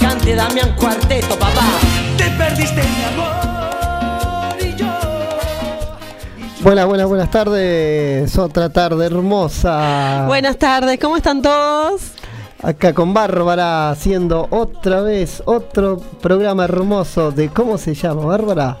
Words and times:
Cante 0.00 0.34
Damián 0.34 0.74
Cuarteto, 0.74 1.38
papá. 1.38 1.62
Te 2.16 2.24
perdiste 2.30 2.82
mi 2.82 3.04
amor 3.04 4.56
y 4.60 4.74
yo. 4.74 4.86
Buenas, 6.62 6.86
buenas, 6.86 7.06
buenas 7.06 7.30
tardes. 7.30 8.36
Otra 8.36 8.70
tarde 8.70 9.06
hermosa. 9.06 10.24
Buenas 10.26 10.56
tardes, 10.56 10.98
¿cómo 10.98 11.16
están 11.16 11.42
todos? 11.42 12.02
Acá 12.60 12.92
con 12.92 13.14
Bárbara 13.14 13.90
haciendo 13.90 14.48
otra 14.50 15.00
vez 15.02 15.44
otro 15.46 15.98
programa 16.20 16.64
hermoso 16.64 17.30
de 17.30 17.48
cómo 17.48 17.78
se 17.78 17.94
llama, 17.94 18.24
Bárbara. 18.26 18.78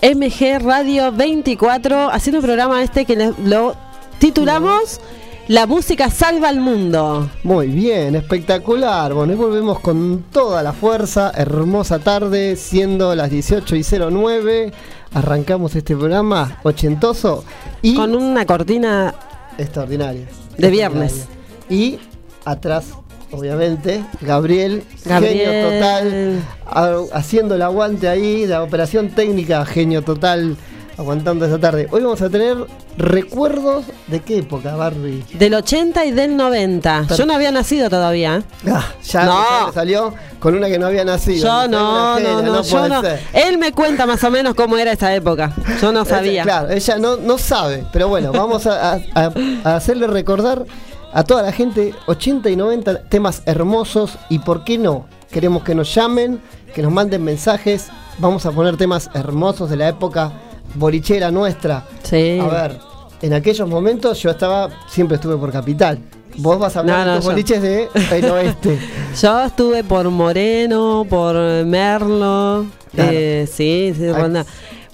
MG 0.00 0.58
Radio 0.58 1.12
24, 1.12 2.10
haciendo 2.10 2.38
un 2.38 2.44
programa 2.46 2.82
este 2.82 3.04
que 3.04 3.34
lo 3.44 3.76
titulamos 4.18 5.02
La 5.48 5.66
música 5.66 6.10
salva 6.10 6.48
al 6.48 6.60
mundo. 6.60 7.30
Muy 7.44 7.68
bien, 7.68 8.16
espectacular. 8.16 9.14
Bueno, 9.14 9.32
y 9.32 9.36
volvemos 9.36 9.78
con 9.78 10.24
toda 10.32 10.60
la 10.62 10.72
fuerza. 10.72 11.30
Hermosa 11.36 12.00
tarde, 12.00 12.56
siendo 12.56 13.14
las 13.14 13.30
18 13.30 13.76
y 13.76 13.84
09. 13.84 14.72
Arrancamos 15.14 15.76
este 15.76 15.96
programa 15.96 16.58
ochentoso 16.64 17.44
y 17.80 17.94
Con 17.94 18.16
una 18.16 18.44
cortina 18.44 19.14
extraordinaria. 19.56 20.26
De 20.58 20.68
viernes. 20.70 21.12
Extraordinaria. 21.12 21.36
Y 21.68 21.98
atrás, 22.44 22.86
obviamente, 23.30 24.04
Gabriel, 24.22 24.82
Gabriel. 25.04 25.38
genio 25.38 25.70
total, 25.70 26.42
ha- 26.66 27.16
haciendo 27.16 27.54
el 27.54 27.62
aguante 27.62 28.08
ahí, 28.08 28.46
la 28.46 28.64
operación 28.64 29.10
técnica, 29.10 29.64
genio 29.64 30.02
total, 30.02 30.56
aguantando 30.98 31.44
esta 31.44 31.58
tarde. 31.58 31.88
Hoy 31.90 32.02
vamos 32.02 32.22
a 32.22 32.30
tener 32.30 32.56
recuerdos 32.96 33.84
de 34.06 34.20
qué 34.20 34.38
época, 34.38 34.76
Barbie. 34.76 35.22
del 35.34 35.54
80 35.54 36.04
y 36.06 36.10
del 36.12 36.36
90. 36.36 37.06
Yo 37.16 37.26
no 37.26 37.34
había 37.34 37.50
nacido 37.52 37.90
todavía. 37.90 38.42
Ah, 38.70 38.84
ya, 39.04 39.24
No. 39.26 39.72
salió 39.72 40.14
con 40.38 40.54
una 40.54 40.68
que 40.68 40.78
no 40.78 40.86
había 40.86 41.04
nacido. 41.04 41.42
Yo 41.44 41.68
no, 41.68 42.16
una 42.16 42.20
no, 42.20 42.42
no, 42.42 42.62
yo 42.62 42.88
no. 42.88 43.02
Él 43.32 43.58
me 43.58 43.72
cuenta 43.72 44.06
más 44.06 44.22
o 44.24 44.30
menos 44.30 44.54
cómo 44.54 44.76
era 44.78 44.92
esa 44.92 45.14
época. 45.14 45.52
Yo 45.80 45.92
no 45.92 46.04
sabía. 46.04 46.42
Claro, 46.42 46.70
ella 46.70 46.98
no, 46.98 47.16
no 47.16 47.38
sabe, 47.38 47.84
pero 47.92 48.08
bueno, 48.08 48.32
vamos 48.32 48.66
a, 48.66 48.94
a- 48.94 49.00
a- 49.14 49.32
a 49.64 49.76
hacerle 49.76 50.06
recordar 50.06 50.64
a 51.12 51.24
toda 51.24 51.42
la 51.42 51.52
gente 51.52 51.94
80 52.06 52.50
y 52.50 52.56
90 52.56 53.02
temas 53.02 53.42
hermosos 53.46 54.18
y 54.28 54.38
por 54.40 54.64
qué 54.64 54.78
no, 54.78 55.06
queremos 55.30 55.62
que 55.62 55.74
nos 55.74 55.94
llamen, 55.94 56.40
que 56.74 56.82
nos 56.82 56.92
manden 56.92 57.22
mensajes, 57.24 57.86
vamos 58.18 58.44
a 58.46 58.50
poner 58.52 58.76
temas 58.76 59.08
hermosos 59.14 59.70
de 59.70 59.76
la 59.76 59.88
época 59.88 60.32
bolichera 60.74 61.30
nuestra. 61.30 61.84
Sí. 62.02 62.38
A 62.40 62.46
ver, 62.46 62.78
en 63.22 63.32
aquellos 63.34 63.68
momentos 63.68 64.20
yo 64.22 64.30
estaba, 64.30 64.68
siempre 64.88 65.16
estuve 65.16 65.36
por 65.36 65.50
Capital. 65.52 65.98
Vos 66.38 66.58
vas 66.58 66.76
a 66.76 66.80
hablar 66.80 67.06
No, 67.06 67.12
de 67.12 67.18
no, 67.18 67.24
yo- 67.24 67.30
boliches 67.30 67.62
de 67.62 67.88
el 68.12 68.24
oeste. 68.30 68.78
Yo 69.20 69.42
estuve 69.44 69.84
por 69.84 70.08
Moreno, 70.10 71.06
por 71.08 71.34
Merlo. 71.64 72.66
Claro. 72.94 73.10
eh, 73.12 73.48
sí, 73.50 73.92
sí, 73.96 74.10
ronda. 74.12 74.44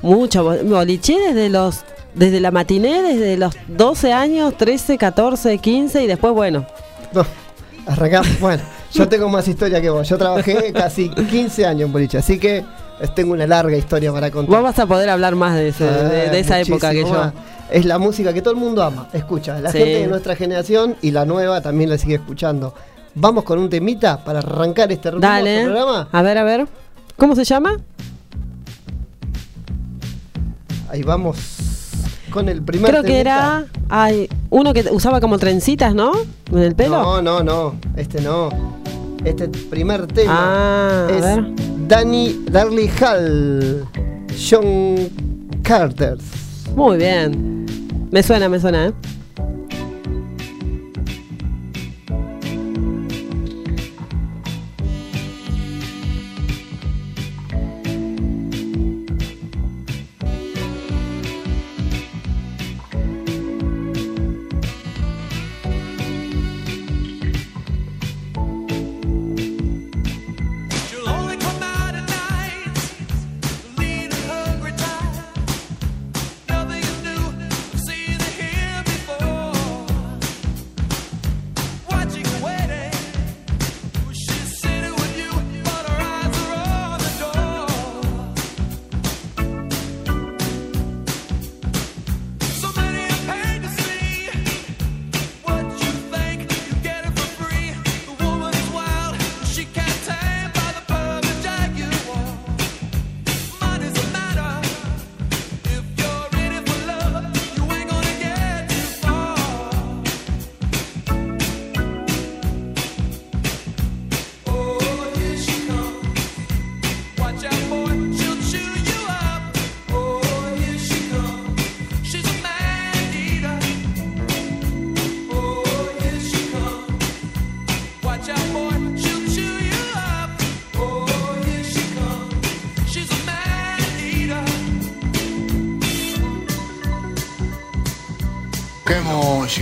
Mucho. 0.03 0.45
bo- 0.45 0.63
Boliche 0.65 1.17
desde 1.19 1.49
los. 1.49 1.81
Desde 2.15 2.41
la 2.41 2.51
matiné, 2.51 3.01
desde 3.03 3.39
los 3.39 3.55
12 3.69 4.13
años, 4.13 4.55
13, 4.59 4.99
14, 4.99 5.57
15 5.57 6.03
y 6.03 6.07
después, 6.07 6.35
bueno. 6.35 6.67
No, 7.15 7.25
arrancamos. 7.87 8.39
Bueno, 8.39 8.63
yo 8.93 9.09
tengo 9.09 9.31
más 9.31 9.49
historia 9.49 9.81
que 9.81 9.89
vos. 9.89 10.07
Yo 10.07 10.19
trabajé 10.19 10.75
casi 10.75 11.09
15 11.09 11.65
años 11.65 11.87
en 11.87 11.93
boliche, 11.93 12.19
así 12.19 12.39
que 12.39 12.65
tengo 13.15 13.33
una 13.33 13.47
larga 13.47 13.77
historia 13.77 14.13
para 14.13 14.31
contar. 14.31 14.55
Vos 14.55 14.63
vas 14.63 14.79
a 14.79 14.87
poder 14.87 15.11
hablar 15.11 15.35
más 15.35 15.55
de, 15.57 15.69
ese- 15.69 15.85
de, 15.85 16.31
de 16.31 16.41
esa 16.41 16.55
Ah, 16.55 16.61
época 16.61 16.91
que 16.91 17.01
yo. 17.01 17.09
más. 17.11 17.33
Es 17.71 17.85
la 17.85 17.99
música 17.99 18.33
que 18.33 18.43
todo 18.43 18.55
el 18.55 18.61
mundo 18.61 18.83
ama. 18.83 19.09
Escucha, 19.13 19.59
la 19.61 19.71
Sí. 19.73 19.79
gente 19.79 20.01
de 20.01 20.07
nuestra 20.07 20.37
generación 20.37 20.97
y 21.03 21.11
la 21.11 21.25
nueva 21.25 21.61
también 21.61 21.91
la 21.91 21.99
sigue 21.99 22.15
escuchando. 22.17 22.75
Vamos 23.15 23.45
con 23.45 23.59
un 23.59 23.69
temita 23.69 24.23
para 24.25 24.39
arrancar 24.41 24.91
este 24.93 25.11
Dale. 25.11 25.65
programa. 25.65 26.09
A 26.13 26.23
ver, 26.23 26.39
a 26.39 26.45
ver. 26.45 26.67
¿Cómo 27.17 27.35
se 27.35 27.45
llama? 27.45 27.79
Ahí 30.91 31.03
vamos 31.03 31.37
con 32.31 32.49
el 32.49 32.63
primer 32.63 32.91
Creo 32.91 33.03
que 33.03 33.21
era. 33.21 33.65
Ay, 33.89 34.29
uno 34.51 34.73
que 34.73 34.83
usaba 34.91 35.21
como 35.21 35.39
trencitas, 35.39 35.95
¿no? 35.95 36.13
En 36.51 36.59
el 36.59 36.75
pelo. 36.75 37.03
No, 37.03 37.23
no, 37.23 37.43
no. 37.43 37.75
Este 37.97 38.21
no. 38.21 38.51
Este 39.25 39.49
primer 39.49 40.07
tema 40.09 40.33
Ah, 40.37 41.07
a 41.09 41.13
es 41.17 41.23
ver. 41.23 41.45
Danny 41.89 42.45
Darley 42.51 42.91
Hall, 43.01 43.85
John 44.51 45.09
Carter. 45.63 46.17
Muy 46.75 46.97
bien. 46.97 47.67
Me 48.11 48.23
suena, 48.23 48.49
me 48.49 48.59
suena, 48.61 48.87
¿eh? 48.89 48.93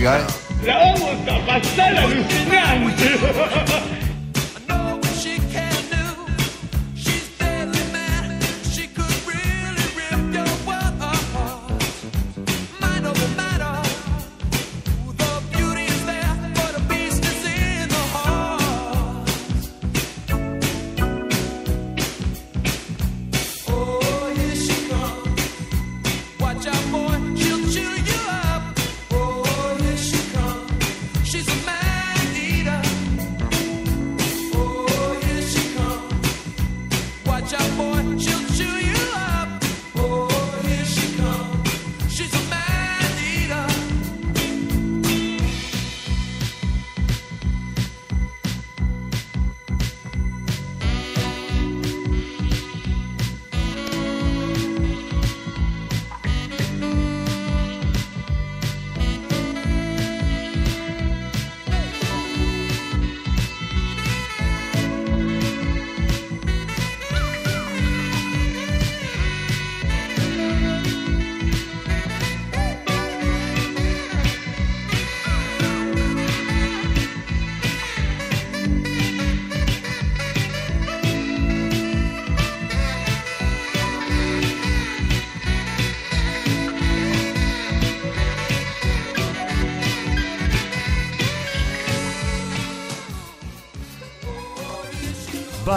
La 0.01 0.77
vamos 0.77 1.11
a 1.29 1.45
pasar 1.45 1.95
alucinante. 1.95 3.19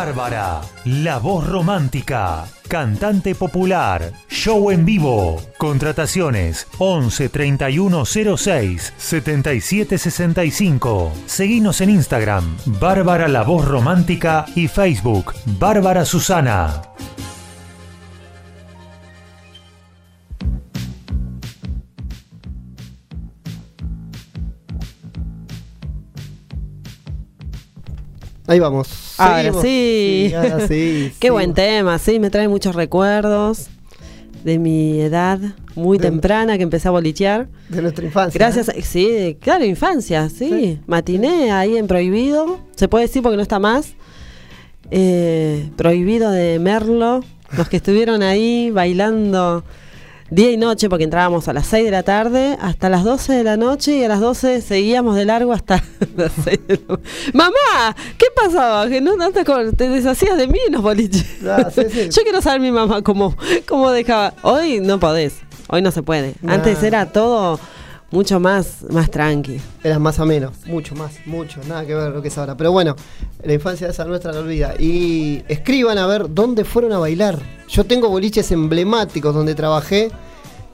Bárbara, 0.05 0.61
la 0.85 1.19
voz 1.19 1.47
romántica, 1.47 2.45
cantante 2.69 3.35
popular, 3.35 4.13
show 4.29 4.71
en 4.71 4.85
vivo. 4.85 5.41
Contrataciones 5.57 6.67
11 6.77 7.31
31 7.31 8.05
06 8.05 8.93
77 8.99 9.97
65. 9.97 11.11
Seguinos 11.25 11.81
en 11.81 11.89
Instagram, 11.89 12.55
Bárbara 12.67 13.29
la 13.29 13.45
voz 13.45 13.65
romántica 13.65 14.45
y 14.55 14.69
Facebook, 14.69 15.33
Bárbara 15.59 16.05
Susana. 16.05 16.94
Ahí 28.55 28.61
vamos. 28.61 28.89
Ahora 29.19 29.37
Seguimos. 29.43 29.63
sí. 29.63 30.33
ahora 30.35 30.69
sí, 30.69 31.13
Qué 31.19 31.27
sí. 31.29 31.31
buen 31.33 31.55
tema, 31.55 31.99
sí, 31.99 32.21
me 32.21 32.31
trae 32.31 32.47
muchos 32.49 32.75
recuerdos 32.75 33.67
de 34.45 34.59
mi 34.59 35.01
edad 35.01 35.39
muy 35.75 35.99
De- 35.99 36.11
temprana 36.11 36.57
que 36.57 36.63
empecé 36.63 36.87
a 36.89 36.93
bolichear. 36.93 37.49
De 37.69 37.83
nuestra 37.83 38.05
infancia. 38.05 38.39
Gracias, 38.39 38.69
¿eh? 38.69 38.83
sí, 38.83 39.37
claro, 39.41 39.65
infancia, 39.65 40.29
sí. 40.29 40.49
Sí. 40.49 40.79
Matiné 40.87 41.51
ahí 41.51 41.77
en 41.77 41.87
Prohibido, 41.87 42.61
se 42.77 42.87
puede 42.89 43.07
decir 43.07 43.23
porque 43.23 43.37
no 43.37 43.43
está 43.43 43.59
más. 43.59 43.95
Eh, 44.91 45.71
prohibido 45.77 46.31
de 46.31 46.59
Merlo, 46.59 47.25
los 47.57 47.69
que 47.69 47.79
estuvieron 47.79 48.23
ahí 48.23 48.71
bailando 48.71 49.65
día 50.31 50.51
y 50.51 50.57
noche, 50.57 50.89
porque 50.89 51.05
entrábamos 51.05 51.49
a 51.49 51.53
las 51.53 51.67
6 51.67 51.85
de 51.85 51.91
la 51.91 52.03
tarde 52.03 52.57
hasta 52.61 52.89
las 52.89 53.05
12 53.05 53.33
de 53.33 53.45
la 53.45 53.57
noche 53.57 53.97
y 53.97 54.05
a 54.05 54.09
las 54.09 54.21
12 54.21 54.61
seguíamos 54.63 55.17
de 55.17 55.25
largo 55.25 55.53
hasta 55.53 55.83
las 56.17 56.33
6 56.45 56.61
de 56.67 56.81
la 56.89 56.99
Mamá, 57.33 57.97
¿qué 58.19 58.27
pasaba? 58.35 58.89
Que 58.89 59.01
no, 59.01 59.17
no 59.17 59.31
te, 59.31 59.89
deshacías 59.89 60.37
de 60.37 60.47
mí 60.47 60.59
en 60.67 60.75
los 60.75 60.83
boliches. 60.83 61.27
Ah, 61.47 61.71
sí, 61.75 61.83
sí. 61.91 62.09
Yo 62.11 62.23
quiero 62.23 62.41
saber 62.41 62.61
mi 62.61 62.71
mamá 62.71 63.03
cómo, 63.03 63.37
cómo 63.67 63.91
dejaba. 63.91 64.35
Hoy 64.43 64.81
no 64.81 64.99
podés, 64.99 65.41
hoy 65.69 65.83
no 65.83 65.91
se 65.91 66.03
puede. 66.03 66.35
Nah. 66.41 66.55
Antes 66.55 66.83
era 66.83 67.07
todo 67.07 67.61
mucho 68.15 68.39
más, 68.39 68.85
más 68.91 69.11
tranqui. 69.11 69.61
Eras 69.83 69.99
más 69.99 70.21
o 70.21 70.25
menos, 70.25 70.53
mucho 70.67 70.95
más, 70.95 71.15
mucho, 71.27 71.61
nada 71.67 71.85
que 71.85 71.97
ver 71.97 72.13
lo 72.13 72.23
que 72.23 72.29
es 72.29 72.39
ahora. 72.39 72.57
Pero 72.57 72.71
bueno, 72.71 72.95
la 73.43 73.53
infancia 73.53 73.89
esa 73.89 74.05
nuestra 74.05 74.31
no 74.31 74.39
olvida. 74.39 74.75
Y 74.79 75.43
escriban 75.49 75.99
a 75.99 76.07
ver 76.07 76.33
dónde 76.33 76.65
fueron 76.65 76.93
a 76.93 76.99
bailar. 76.99 77.41
Yo 77.69 77.83
tengo 77.85 78.09
boliches 78.09 78.53
emblemáticos 78.53 79.35
donde 79.35 79.57
trabajé, 79.57 80.13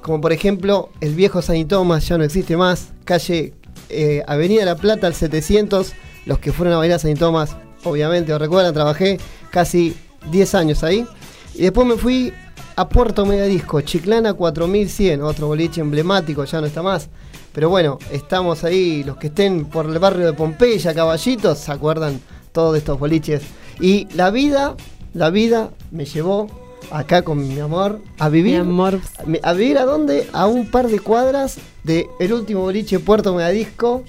como 0.03 0.21
por 0.21 0.35
ejemplo 0.35 0.91
el 1.01 1.15
viejo 1.15 1.41
San 1.41 1.67
Tomás, 1.67 2.07
ya 2.07 2.19
no 2.19 2.25
existe 2.25 2.59
más, 2.59 2.89
calle 3.07 3.55
eh, 3.89 4.23
Avenida 4.27 4.67
La 4.67 4.77
Plata 4.77 5.07
al 5.07 5.15
700. 5.15 5.95
Los 6.27 6.39
que 6.41 6.53
fueron 6.53 6.75
a 6.75 6.77
bailar 6.77 6.97
a 6.97 6.99
San 6.99 7.15
Tomás, 7.15 7.57
obviamente, 7.85 8.33
lo 8.33 8.39
recuerdan, 8.39 8.75
trabajé 8.75 9.19
casi 9.51 9.97
10 10.31 10.55
años 10.57 10.85
ahí. 10.85 11.07
Y 11.55 11.63
después 11.63 11.87
me 11.87 11.97
fui 11.97 12.35
a 12.77 12.87
Puerto 12.87 13.25
Megadisco, 13.25 13.81
Chiclana 13.81 14.35
4100, 14.35 15.23
otro 15.23 15.47
boliche 15.47 15.81
emblemático, 15.81 16.45
ya 16.45 16.61
no 16.61 16.67
está 16.67 16.83
más. 16.83 17.09
Pero 17.53 17.69
bueno, 17.69 17.99
estamos 18.13 18.63
ahí, 18.65 19.03
los 19.05 19.17
que 19.17 19.27
estén 19.29 19.65
por 19.65 19.87
el 19.87 19.99
barrio 19.99 20.27
de 20.27 20.33
Pompeya, 20.33 20.95
Caballitos, 20.95 21.59
se 21.59 21.73
acuerdan 21.73 22.21
todos 22.53 22.73
de 22.75 22.79
estos 22.79 22.99
boliches. 22.99 23.43
Y 23.81 24.07
la 24.15 24.31
vida, 24.31 24.77
la 25.15 25.31
vida 25.31 25.71
me 25.91 26.05
llevó 26.05 26.49
acá 26.93 27.23
con 27.23 27.47
mi 27.47 27.59
amor 27.59 28.01
a 28.19 28.29
Mi 28.29 28.37
vivir. 28.43 28.61
amor. 28.61 29.01
¿A 29.43 29.53
vivir 29.53 29.79
a 29.79 29.85
dónde? 29.85 30.29
A 30.33 30.47
un 30.47 30.71
par 30.71 30.89
de 30.89 31.01
cuadras 31.01 31.59
de 31.83 32.07
el 32.21 32.33
último 32.33 32.61
boliche 32.63 32.99
Puerto 33.01 33.35
Megadisco. 33.35 34.05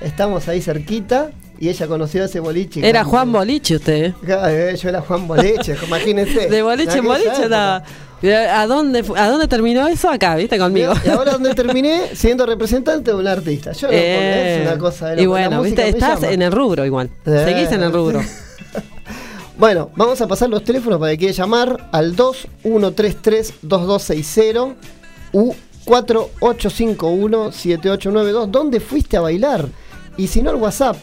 Estamos 0.00 0.46
ahí 0.48 0.60
cerquita 0.60 1.30
y 1.58 1.68
ella 1.70 1.86
conoció 1.86 2.24
ese 2.24 2.40
boliche. 2.40 2.86
Era 2.86 3.02
Juan 3.04 3.32
Boliche 3.32 3.76
usted. 3.76 4.14
Eh, 4.26 4.76
Yo 4.80 4.88
era 4.88 5.00
Juan 5.00 5.26
Boliche, 5.26 5.74
imagínense. 5.86 6.48
De 6.48 6.62
boliche 6.62 6.98
en 6.98 7.04
boliche 7.04 7.28
época. 7.30 7.82
¿A 8.22 8.66
dónde, 8.66 9.04
¿A 9.16 9.28
dónde 9.28 9.46
terminó 9.46 9.86
eso? 9.88 10.08
Acá, 10.08 10.36
¿viste? 10.36 10.58
Conmigo. 10.58 10.94
Y 11.04 11.08
ahora 11.08 11.32
donde 11.32 11.54
terminé 11.54 12.14
siendo 12.14 12.46
representante 12.46 13.10
de 13.10 13.16
un 13.16 13.26
artista. 13.26 13.72
Yo 13.72 13.88
no 13.88 13.92
Eh, 13.94 14.62
es 14.62 14.68
una 14.68 14.78
cosa 14.78 15.08
de 15.10 15.20
y 15.20 15.24
la 15.24 15.30
bueno, 15.30 15.58
música 15.58 15.84
viste, 15.84 15.98
estás 15.98 16.22
en 16.22 16.40
el 16.42 16.52
rubro 16.52 16.86
igual. 16.86 17.10
Eh. 17.26 17.42
Seguís 17.44 17.70
en 17.72 17.82
el 17.82 17.92
rubro. 17.92 18.22
Bueno, 19.58 19.90
vamos 19.96 20.20
a 20.20 20.28
pasar 20.28 20.50
los 20.50 20.62
teléfonos 20.64 21.00
para 21.00 21.12
que 21.12 21.18
quiera 21.18 21.32
llamar 21.32 21.88
al 21.90 22.14
2133-2260 22.14 24.74
u 25.32 25.54
4851-7892. 25.86 28.50
¿Dónde 28.50 28.80
fuiste 28.80 29.16
a 29.16 29.22
bailar? 29.22 29.66
Y 30.18 30.26
si 30.28 30.42
no, 30.42 30.50
el 30.50 30.56
WhatsApp 30.56 30.98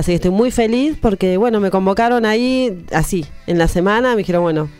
Así 0.00 0.12
que 0.12 0.14
estoy 0.16 0.30
muy 0.30 0.50
feliz 0.50 0.96
porque, 0.98 1.36
bueno, 1.36 1.60
me 1.60 1.70
convocaron 1.70 2.24
ahí 2.24 2.86
así, 2.90 3.26
en 3.46 3.58
la 3.58 3.68
semana, 3.68 4.12
me 4.12 4.16
dijeron, 4.18 4.42
bueno, 4.42 4.70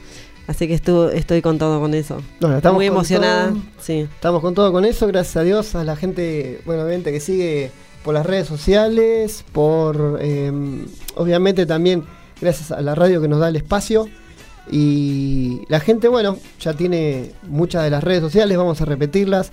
así 0.46 0.66
que 0.66 0.74
estu- 0.82 1.10
estoy 1.12 1.42
con 1.42 1.58
todo 1.58 1.78
con 1.78 1.92
eso. 1.92 2.22
Bueno, 2.40 2.56
estamos 2.56 2.76
muy 2.78 2.86
emocionada, 2.86 3.48
todo. 3.50 3.58
sí. 3.82 3.98
Estamos 4.14 4.40
con 4.40 4.54
todo 4.54 4.72
con 4.72 4.86
eso, 4.86 5.06
gracias 5.08 5.36
a 5.36 5.42
Dios, 5.42 5.74
a 5.74 5.84
la 5.84 5.94
gente, 5.94 6.62
bueno, 6.64 6.84
obviamente 6.84 7.12
que 7.12 7.20
sigue 7.20 7.70
por 8.02 8.14
las 8.14 8.24
redes 8.24 8.48
sociales, 8.48 9.44
por, 9.52 10.18
eh, 10.22 10.50
obviamente 11.16 11.66
también 11.66 12.04
gracias 12.40 12.70
a 12.72 12.80
la 12.80 12.94
radio 12.94 13.20
que 13.20 13.28
nos 13.28 13.40
da 13.40 13.50
el 13.50 13.56
espacio. 13.56 14.08
Y 14.72 15.62
la 15.68 15.80
gente, 15.80 16.08
bueno, 16.08 16.38
ya 16.60 16.72
tiene 16.72 17.32
muchas 17.42 17.84
de 17.84 17.90
las 17.90 18.02
redes 18.02 18.22
sociales, 18.22 18.56
vamos 18.56 18.80
a 18.80 18.86
repetirlas. 18.86 19.50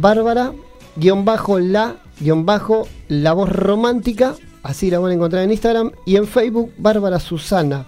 Bárbara, 0.00 0.52
guion 0.96 1.24
bajo 1.24 1.60
la, 1.60 1.98
guion 2.18 2.44
bajo 2.46 2.88
la 3.06 3.32
voz 3.32 3.48
romántica, 3.48 4.34
así 4.62 4.90
la 4.90 4.98
van 4.98 5.10
a 5.10 5.14
encontrar 5.14 5.44
en 5.44 5.50
Instagram. 5.50 5.92
Y 6.04 6.16
en 6.16 6.26
Facebook, 6.26 6.72
Bárbara 6.78 7.20
Susana. 7.20 7.86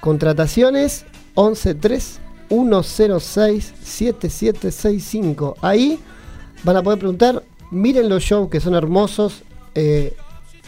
Contrataciones 0.00 1.04
113 1.34 2.20
106 2.48 3.74
7765. 3.82 5.56
Ahí 5.60 5.98
van 6.62 6.76
a 6.76 6.82
poder 6.82 6.98
preguntar. 6.98 7.42
Miren 7.70 8.08
los 8.08 8.22
shows 8.22 8.50
que 8.50 8.60
son 8.60 8.74
hermosos. 8.74 9.42
Eh, 9.74 10.14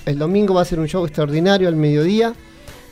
el 0.06 0.18
domingo 0.18 0.54
va 0.54 0.62
a 0.62 0.64
ser 0.64 0.80
un 0.80 0.88
show 0.88 1.04
extraordinario 1.04 1.68
al 1.68 1.76
mediodía. 1.76 2.34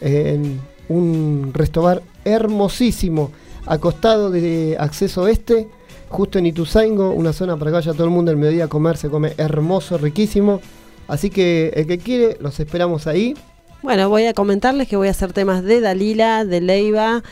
En 0.01 0.61
un 0.89 1.51
restobar 1.55 2.03
hermosísimo. 2.25 3.31
Acostado 3.67 4.31
de 4.31 4.77
acceso 4.79 5.27
este. 5.29 5.69
Justo 6.09 6.39
en 6.39 6.47
Ituzaingo, 6.47 7.11
una 7.11 7.33
zona 7.33 7.57
para 7.57 7.71
que 7.71 7.75
vaya 7.77 7.93
todo 7.93 8.05
el 8.05 8.11
mundo 8.11 8.31
al 8.31 8.37
mediodía 8.37 8.65
a 8.65 8.69
comer. 8.69 8.97
Se 8.97 9.09
come 9.09 9.33
hermoso, 9.37 9.99
riquísimo. 9.99 10.61
Así 11.09 11.31
que 11.31 11.73
el 11.75 11.87
que 11.87 11.99
quiere, 11.99 12.37
los 12.41 12.59
esperamos 12.61 13.07
ahí. 13.07 13.35
Bueno, 13.83 14.09
voy 14.09 14.25
a 14.25 14.33
comentarles 14.33 14.89
que 14.89 14.97
voy 14.97 15.09
a 15.09 15.11
hacer 15.11 15.33
temas 15.33 15.63
de 15.63 15.81
Dalila, 15.81 16.45
de 16.45 16.61
Leiva, 16.61 17.23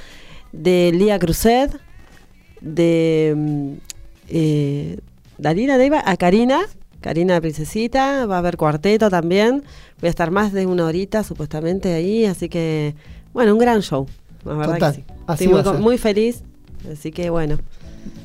de 0.52 0.92
Lía 0.94 1.18
Cruzet, 1.18 1.70
de 2.60 3.34
mm, 3.36 3.72
eh, 4.28 4.98
Dalila, 5.38 5.78
Leiva, 5.78 6.02
a 6.04 6.16
Karina, 6.16 6.60
Karina 7.00 7.40
Princesita, 7.40 8.26
va 8.26 8.36
a 8.36 8.38
haber 8.38 8.56
cuarteto 8.56 9.10
también. 9.10 9.64
Voy 10.00 10.08
a 10.08 10.10
estar 10.10 10.30
más 10.30 10.52
de 10.52 10.66
una 10.66 10.86
horita 10.86 11.24
supuestamente 11.24 11.94
ahí, 11.94 12.26
así 12.26 12.48
que, 12.48 12.94
bueno, 13.32 13.52
un 13.54 13.58
gran 13.58 13.80
show. 13.80 14.06
La 14.44 14.54
verdad 14.54 14.74
Total, 14.74 14.94
que 14.94 15.00
sí. 15.00 15.04
así 15.26 15.44
Estoy 15.44 15.72
muy, 15.72 15.82
muy 15.82 15.98
feliz, 15.98 16.42
así 16.90 17.12
que 17.12 17.30
bueno. 17.30 17.58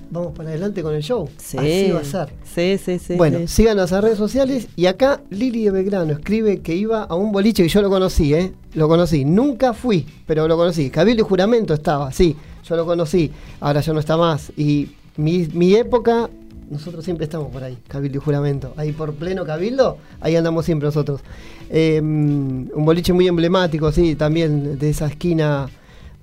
Vamos 0.10 0.34
para 0.36 0.50
adelante 0.50 0.82
con 0.84 0.94
el 0.94 1.02
show. 1.02 1.30
Sí. 1.38 1.58
Así 1.58 1.92
va 1.92 2.00
a 2.00 2.04
ser. 2.04 2.30
Sí, 2.44 2.78
sí, 2.84 3.00
sí. 3.00 3.16
bueno, 3.16 3.40
sí. 3.40 3.48
síganos 3.48 3.92
a 3.94 4.02
redes 4.02 4.18
sociales 4.18 4.68
y 4.76 4.86
acá 4.86 5.22
Lili 5.30 5.66
de 5.66 5.72
Belgrano 5.72 6.14
escribe 6.14 6.62
que 6.62 6.76
iba 6.76 7.04
a 7.04 7.16
un 7.16 7.32
boliche 7.32 7.66
y 7.66 7.68
yo 7.68 7.82
lo 7.82 7.90
conocí, 7.90 8.34
¿eh? 8.34 8.54
Lo 8.74 8.88
conocí. 8.88 9.26
Nunca 9.26 9.74
fui, 9.74 10.06
pero 10.26 10.48
lo 10.48 10.58
conocí. 10.58 10.90
Cabildo 10.90 11.24
y 11.24 11.26
Juramento 11.26 11.74
estaba, 11.74 12.12
sí, 12.12 12.36
yo 12.68 12.76
lo 12.76 12.86
conocí. 12.86 13.32
Ahora 13.60 13.82
ya 13.82 13.94
no 13.94 14.00
está 14.00 14.18
más. 14.18 14.52
Y 14.58 14.90
mi, 15.18 15.48
mi 15.54 15.76
época, 15.76 16.30
nosotros 16.70 17.04
siempre 17.04 17.26
estamos 17.26 17.52
por 17.52 17.64
ahí, 17.64 17.78
Cabildo 17.88 18.18
y 18.18 18.22
Juramento. 18.22 18.74
Ahí 18.78 18.92
por 18.92 19.14
pleno 19.14 19.46
Cabildo, 19.46 19.98
ahí 20.22 20.36
andamos 20.36 20.66
siempre 20.66 20.88
nosotros. 20.88 21.22
Eh, 21.70 22.00
un 22.02 22.86
boliche 22.86 23.14
muy 23.14 23.28
emblemático, 23.28 23.92
sí, 23.92 24.16
también 24.16 24.78
de 24.78 24.90
esa 24.90 25.08
esquina 25.08 25.70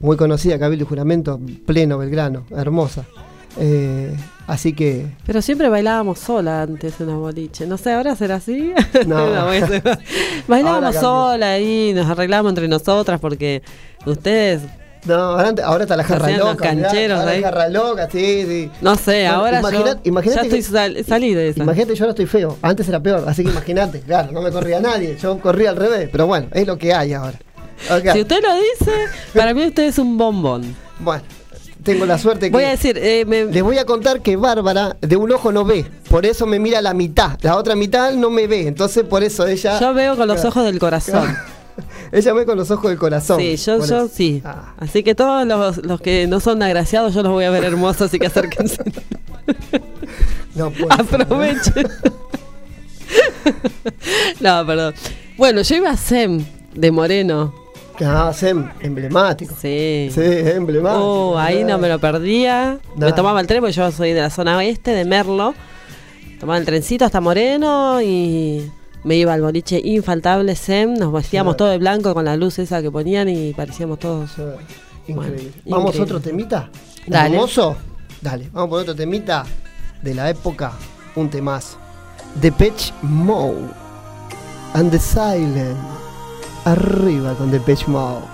muy 0.01 0.17
conocida, 0.17 0.59
Cabildo 0.59 0.85
y 0.85 0.89
Juramento, 0.89 1.41
pleno 1.67 1.99
Belgrano, 1.99 2.45
hermosa. 2.51 3.07
Eh, 3.59 4.17
así 4.47 4.73
que 4.73 5.07
Pero 5.27 5.41
siempre 5.41 5.69
bailábamos 5.69 6.19
sola 6.19 6.63
antes 6.63 7.01
en 7.01 7.07
los 7.07 7.17
boliches. 7.19 7.69
No 7.69 7.77
sé, 7.79 7.93
ahora 7.93 8.17
será 8.17 8.37
así. 8.37 8.73
No. 9.07 9.45
voy 9.47 9.57
a 9.59 9.65
hacer- 9.65 9.83
Ahora 9.87 9.99
bailábamos 10.49 10.95
sola 10.97 11.53
ahí, 11.53 11.93
nos 11.95 12.09
arreglábamos 12.11 12.51
entre 12.51 12.69
nosotras 12.69 13.21
porque 13.21 13.63
ustedes, 14.07 14.63
No, 15.07 15.15
ahora, 15.15 15.53
ahora 15.65 15.85
está 15.85 15.97
la 15.97 16.05
jarra 16.05 16.25
Hacían 16.27 16.41
los 16.41 16.49
loca. 16.51 16.73
mirá, 16.73 16.89
cancheros 16.89 17.21
ahí. 17.21 17.41
La 17.41 17.49
jarra 17.49 17.69
loca, 17.69 18.09
sí, 18.11 18.45
sí. 18.49 18.71
no 18.81 18.97
sé, 18.97 19.27
ahora 19.27 19.61
imagina- 19.61 19.93
yo 19.95 20.01
imagínate 20.05 20.41
ya 20.41 20.57
estoy 20.57 20.63
sal- 20.63 21.05
salí 21.07 21.35
de 21.35 21.49
esa. 21.51 21.63
Imagínate, 21.63 21.95
yo 21.95 22.05
ahora 22.05 22.11
estoy 22.11 22.27
feo. 22.27 22.59
Antes 22.63 22.89
era 22.89 23.01
peor, 23.01 23.25
así 23.29 23.45
que 23.45 23.51
imagínate, 23.51 24.01
claro, 24.01 24.33
no 24.33 24.43
me 24.43 24.51
corría 24.51 24.81
nadie. 24.81 25.17
Yo 25.21 25.39
corría 25.39 25.71
al 25.71 25.77
revés, 25.77 26.09
pero 26.11 26.27
bueno, 26.27 26.49
es 26.53 26.67
lo 26.67 26.77
que 26.79 26.93
hay 26.93 27.13
ahora. 27.13 27.39
Si 28.13 28.21
usted 28.21 28.41
lo 28.43 28.55
dice, 28.55 28.93
para 29.35 29.53
mí 29.53 29.67
usted 29.67 29.85
es 29.85 29.99
un 29.99 30.17
bombón. 30.17 30.75
Bueno, 31.01 31.23
tengo 31.85 32.07
la 32.07 32.19
suerte 32.19 32.47
que. 32.47 32.53
Voy 32.53 32.65
a 32.65 32.71
decir, 32.71 32.99
eh, 32.99 33.25
me- 33.27 33.45
Les 33.45 33.63
voy 33.63 33.79
a 33.79 33.85
contar 33.85 34.21
que 34.23 34.37
Bárbara 34.37 34.97
de 35.01 35.17
un 35.17 35.31
ojo 35.31 35.53
no 35.53 35.65
ve, 35.65 35.87
por 36.11 36.27
eso 36.27 36.47
me 36.47 36.59
mira 36.59 36.83
la 36.83 36.95
mitad, 36.95 37.39
la 37.43 37.57
otra 37.57 37.77
mitad 37.77 38.13
no 38.15 38.31
me 38.31 38.47
ve, 38.49 38.67
entonces 38.67 39.05
por 39.05 39.23
eso 39.23 39.47
ella. 39.47 39.79
yo 39.79 39.95
veo 39.95 40.17
con 40.17 40.27
los 40.27 40.45
ojos 40.45 40.65
del 40.65 40.79
corazón. 40.79 41.37
ella 42.13 42.33
ve 42.33 42.47
con 42.47 42.57
los 42.57 42.71
ojos 42.71 42.91
del 42.91 42.99
corazón. 42.99 43.39
Sí, 43.41 43.57
yo, 43.57 43.85
yo 43.87 44.09
sí. 44.09 44.43
Ah, 44.45 44.75
Así 44.79 45.03
que 45.03 45.15
todos 45.15 45.47
los, 45.47 45.79
los 45.85 46.01
que 46.01 46.27
no 46.27 46.41
son 46.41 46.63
agraciados, 46.63 47.15
yo 47.15 47.23
los 47.23 47.33
voy 47.33 47.45
a 47.45 47.51
ver 47.51 47.65
hermosos, 47.65 48.03
así 48.03 48.19
que 48.19 48.27
acérquense. 48.27 48.83
no. 50.55 50.73
Aprovechen. 50.91 51.89
no, 54.41 54.67
perdón. 54.67 54.95
Bueno, 55.37 55.63
yo 55.63 55.77
iba 55.77 55.91
a 55.91 55.97
SEM 55.97 56.45
de 56.75 56.91
Moreno. 56.91 57.55
Ah, 58.01 58.33
Sem, 58.35 58.69
emblemático. 58.81 59.55
Sí. 59.61 60.09
Sí, 60.13 60.21
emblemático. 60.23 61.05
Oh, 61.33 61.39
ahí 61.39 61.63
no 61.65 61.79
me 61.79 61.89
lo 61.89 61.99
perdía. 61.99 62.79
Me 62.97 63.13
tomaba 63.13 63.41
el 63.41 63.47
tren, 63.47 63.61
porque 63.61 63.73
yo 63.73 63.91
soy 63.93 64.13
de 64.13 64.21
la 64.21 64.31
zona 64.31 64.57
oeste, 64.57 64.91
de 64.91 65.05
Merlo. 65.05 65.55
Tomaba 66.41 66.59
el 66.59 66.65
trencito 66.65 67.05
hasta 67.05 67.21
Moreno 67.21 68.03
y 68.03 68.69
me 69.05 69.17
iba 69.17 69.33
al 69.33 69.43
boliche 69.43 69.81
infaltable 69.83 70.57
SEM. 70.57 70.95
Nos 70.95 71.13
vestíamos 71.13 71.57
todo 71.57 71.69
de 71.69 71.79
blanco 71.79 72.13
con 72.15 72.25
la 72.25 72.37
luz 72.37 72.59
esa 72.59 72.83
que 72.83 72.91
ponían 72.91 73.29
y 73.29 73.53
parecíamos 73.55 73.99
todos. 74.01 74.31
Increíble. 75.07 75.53
Bueno, 75.65 75.77
¿Vamos 75.77 75.91
increíble. 75.95 76.03
otro 76.17 76.21
temita? 76.21 76.71
Dale. 77.07 77.35
¿Hermoso? 77.37 77.77
Dale, 78.21 78.49
vamos 78.53 78.71
por 78.71 78.81
otro 78.81 78.95
temita 78.95 79.45
de 80.03 80.15
la 80.15 80.31
época, 80.31 80.73
un 81.15 81.29
temazo. 81.31 81.77
The 82.41 82.51
Pitch 82.51 82.93
Mode 83.03 83.69
and 84.73 84.91
the 84.91 84.99
Silent. 84.99 85.77
Arriba 86.65 87.35
con 87.35 87.51
Pitch 87.61 87.87
Mode. 87.89 88.34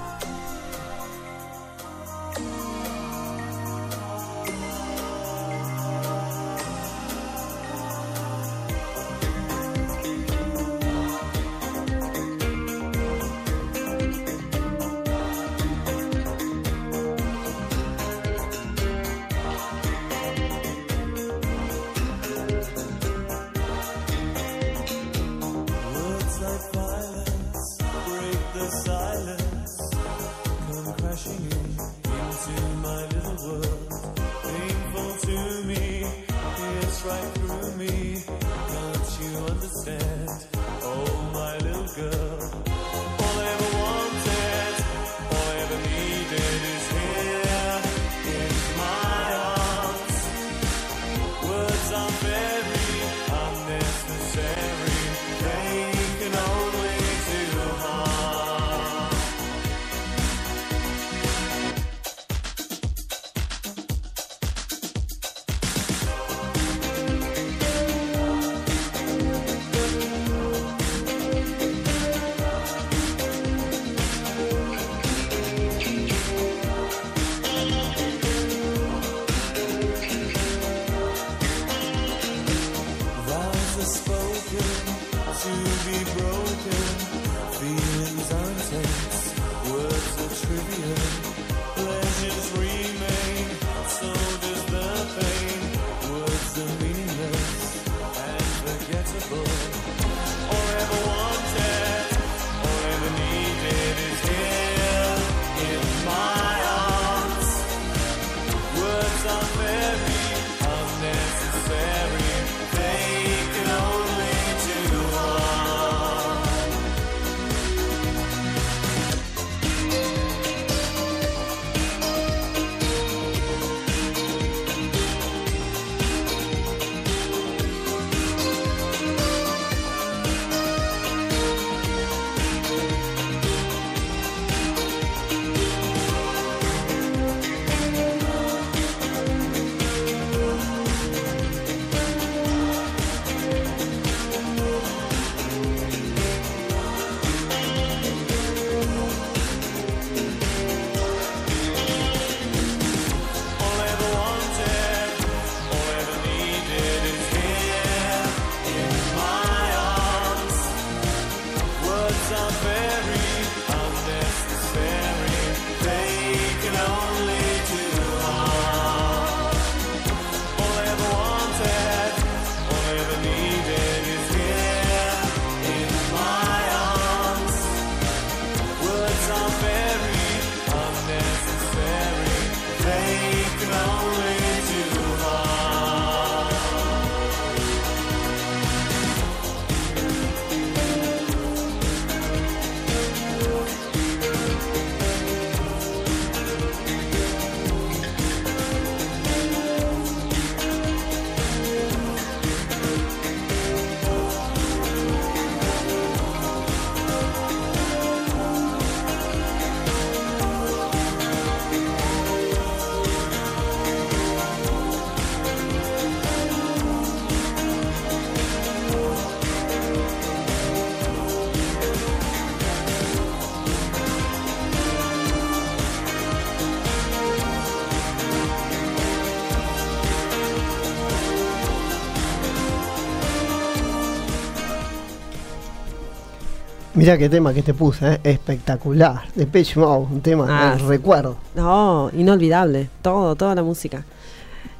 Mirá 236.94 237.16
qué 237.16 237.28
tema 237.28 237.54
que 237.54 237.62
te 237.62 237.72
puse, 237.72 238.14
¿eh? 238.14 238.20
espectacular. 238.24 239.22
De 239.34 239.46
Page 239.46 239.78
Mode, 239.78 240.06
un 240.12 240.20
tema 240.20 240.46
Ah, 240.48 240.70
del 240.72 240.80
sí. 240.80 240.86
recuerdo. 240.86 241.36
No, 241.54 242.10
inolvidable. 242.16 242.88
Todo, 243.00 243.36
toda 243.36 243.54
la 243.54 243.62
música. 243.62 244.04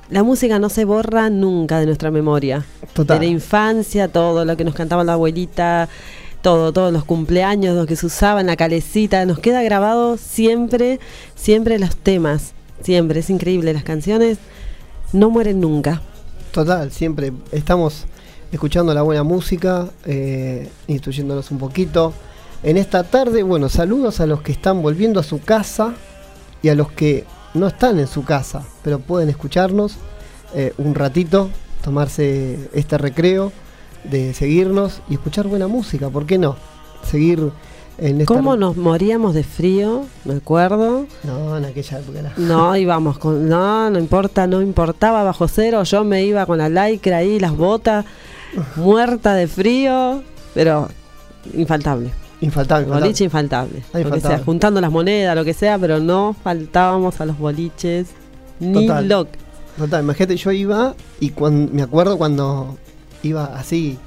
La 0.09 0.25
música 0.25 0.59
no 0.59 0.69
se 0.71 0.85
borra 0.85 1.31
nunca 1.31 1.79
de 1.79 1.87
nuestra 1.87 2.11
memoria. 2.11 2.65
Total. 2.95 3.21
De 3.21 3.27
la 3.27 3.31
infancia, 3.31 4.09
todo 4.09 4.45
lo 4.45 4.57
que 4.57 4.65
nos 4.65 4.75
cantaba 4.75 5.05
la 5.05 5.13
abuelita, 5.13 5.89
todo, 6.43 6.73
todos 6.73 6.93
los 6.93 7.05
cumpleaños, 7.05 7.77
lo 7.77 7.87
que 7.87 7.95
se 7.95 8.07
usaba 8.07 8.41
en 8.41 8.49
la 8.49 8.57
calecita. 8.57 9.25
Nos 9.25 9.39
queda 9.39 9.63
grabado 9.63 10.17
siempre, 10.17 10.99
siempre 11.37 11.79
los 11.79 11.95
temas. 11.95 12.55
Siempre. 12.83 13.21
Es 13.21 13.31
increíble. 13.31 13.73
Las 13.73 13.85
canciones 13.85 14.39
no 15.13 15.31
mueren 15.31 15.61
nunca. 15.61 16.03
Total, 16.51 16.91
siempre 16.91 17.33
estamos 17.53 18.07
escuchando 18.53 18.93
la 18.95 19.03
buena 19.03 19.23
música, 19.23 19.89
eh, 20.05 20.71
instruyéndonos 20.87 21.51
un 21.51 21.59
poquito. 21.59 22.13
En 22.63 22.77
esta 22.77 23.05
tarde, 23.05 23.43
bueno, 23.43 23.69
saludos 23.69 24.21
a 24.21 24.27
los 24.27 24.43
que 24.43 24.53
están 24.53 24.83
volviendo 24.83 25.21
a 25.21 25.23
su 25.23 25.41
casa 25.41 25.95
y 26.63 26.69
a 26.69 26.75
los 26.75 26.91
que 26.93 27.25
no 27.55 27.67
están 27.67 27.99
en 27.99 28.07
su 28.07 28.25
casa, 28.25 28.65
pero 28.83 28.99
pueden 28.99 29.29
escucharnos 29.29 29.97
eh, 30.55 30.73
un 30.79 30.95
ratito, 30.95 31.51
tomarse 31.83 32.69
este 32.75 32.99
recreo 32.99 33.53
de 34.05 34.35
seguirnos 34.35 35.01
y 35.09 35.15
escuchar 35.15 35.47
buena 35.47 35.67
música, 35.67 36.11
¿por 36.11 36.27
qué 36.27 36.39
no? 36.39 36.57
Seguir 37.09 37.51
en 37.99 38.21
esta... 38.21 38.35
¿Cómo 38.35 38.57
nos 38.57 38.77
moríamos 38.77 39.35
de 39.35 39.45
frío? 39.45 40.05
Me 40.25 40.35
acuerdo. 40.35 41.07
No, 41.23 41.57
en 41.57 41.65
aquella 41.65 41.99
época 41.99 42.19
era... 42.21 42.33
No, 42.37 42.77
íbamos 42.77 43.19
con. 43.19 43.49
No, 43.49 43.91
no 43.91 43.99
importa, 43.99 44.47
no 44.47 44.63
importaba 44.63 45.23
bajo 45.23 45.49
cero. 45.49 45.83
Yo 45.85 46.05
me 46.05 46.25
iba 46.25 46.47
con 46.47 46.59
la 46.59 46.69
lycra 46.69 47.19
ahí, 47.19 47.39
las 47.39 47.57
botas, 47.57 48.05
muerta 48.77 49.35
de 49.35 49.47
frío, 49.47 50.23
pero 50.55 50.89
infaltable. 51.55 52.11
Infaltable. 52.41 52.87
Boliche 52.87 53.25
infaltable. 53.25 53.83
Ah, 53.83 53.85
Lo 53.85 53.93
que 53.93 53.99
infaltable. 54.17 54.37
sea, 54.37 54.45
juntando 54.45 54.81
las 54.81 54.91
monedas, 54.91 55.37
lo 55.37 55.45
que 55.45 55.53
sea, 55.53 55.79
pero 55.79 56.01
no 56.01 56.35
faltábamos 56.43 57.21
a 57.21 57.27
los 57.27 57.39
boliches. 57.39 58.09
Ni 58.59 58.87
Total. 58.87 59.05
imagínate, 60.03 60.37
yo 60.37 60.51
iba 60.53 60.95
y 61.21 61.31
cuando, 61.31 61.73
me 61.73 61.83
acuerdo 61.83 62.19
cuando 62.19 62.79
iba 63.23 63.45
así, 63.57 63.99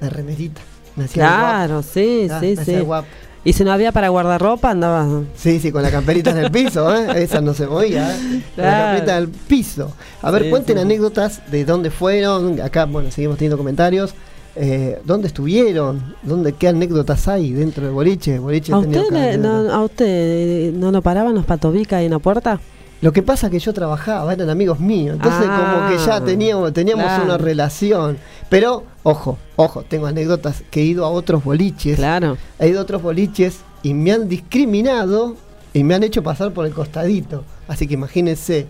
de 0.00 0.10
remerita. 0.10 0.60
Me 0.96 1.04
hacía 1.04 1.24
Claro, 1.24 1.82
sí, 1.82 2.26
guapo. 2.28 2.34
Ah, 2.36 2.40
sí, 2.40 2.54
me 2.56 2.64
sí. 2.64 3.08
Y 3.44 3.52
si 3.52 3.62
no 3.62 3.72
había 3.72 3.92
para 3.92 4.08
guardarropa, 4.08 4.70
andaba. 4.70 5.06
Sí, 5.36 5.60
sí, 5.60 5.70
con 5.70 5.82
la 5.82 5.90
camperita 5.90 6.30
en 6.30 6.38
el 6.38 6.50
piso, 6.50 6.94
¿eh? 6.94 7.22
Esa 7.22 7.40
no 7.42 7.52
se 7.52 7.66
movía, 7.66 8.10
¿eh? 8.10 8.16
Con 8.54 8.64
la 8.64 8.70
Claro. 8.70 8.84
camperita 8.86 9.16
en 9.18 9.22
el 9.24 9.28
piso. 9.28 9.92
A 10.22 10.30
ver, 10.30 10.44
Sí, 10.44 10.50
cuenten 10.50 10.76
sí. 10.76 10.82
anécdotas 10.82 11.50
de 11.50 11.64
dónde 11.66 11.90
fueron. 11.90 12.60
Acá, 12.60 12.86
bueno, 12.86 13.10
seguimos 13.10 13.36
teniendo 13.36 13.58
comentarios. 13.58 14.14
Eh, 14.56 14.98
¿Dónde 15.04 15.26
estuvieron? 15.26 16.14
¿Dónde, 16.22 16.52
¿Qué 16.52 16.68
anécdotas 16.68 17.26
hay 17.28 17.52
dentro 17.52 17.84
del 17.84 17.92
boliche? 17.92 18.38
boliche 18.38 18.72
¿A 18.72 18.78
usted, 18.78 19.02
le- 19.10 19.36
no. 19.36 19.70
¿A 19.72 19.84
usted 19.84 20.06
eh, 20.08 20.72
no 20.74 20.90
lo 20.92 21.02
paraban 21.02 21.34
los 21.34 21.44
patobicas 21.44 21.98
ahí 21.98 22.06
en 22.06 22.12
la 22.12 22.20
puerta? 22.20 22.60
Lo 23.04 23.12
que 23.12 23.22
pasa 23.22 23.48
es 23.48 23.50
que 23.50 23.58
yo 23.58 23.74
trabajaba, 23.74 24.32
eran 24.32 24.48
amigos 24.48 24.80
míos, 24.80 25.16
entonces 25.16 25.46
Ah, 25.46 25.74
como 25.74 25.88
que 25.90 26.02
ya 26.06 26.20
teníamos, 26.24 26.72
teníamos 26.72 27.04
claro. 27.04 27.24
una 27.24 27.36
relación. 27.36 28.16
Pero, 28.48 28.84
ojo, 29.02 29.36
ojo, 29.56 29.82
tengo 29.82 30.06
anécdotas 30.06 30.62
que 30.70 30.80
he 30.80 30.84
ido 30.84 31.04
a 31.04 31.10
otros 31.10 31.44
boliches, 31.44 31.96
Claro. 31.96 32.38
he 32.58 32.68
ido 32.68 32.78
a 32.78 32.82
otros 32.82 33.02
boliches 33.02 33.58
y 33.82 33.92
me 33.92 34.10
han 34.12 34.26
discriminado 34.26 35.36
y 35.74 35.84
me 35.84 35.94
han 35.94 36.02
hecho 36.02 36.22
pasar 36.22 36.52
por 36.52 36.64
el 36.64 36.72
costadito. 36.72 37.44
Así 37.68 37.86
que 37.86 37.92
imagínense. 37.92 38.66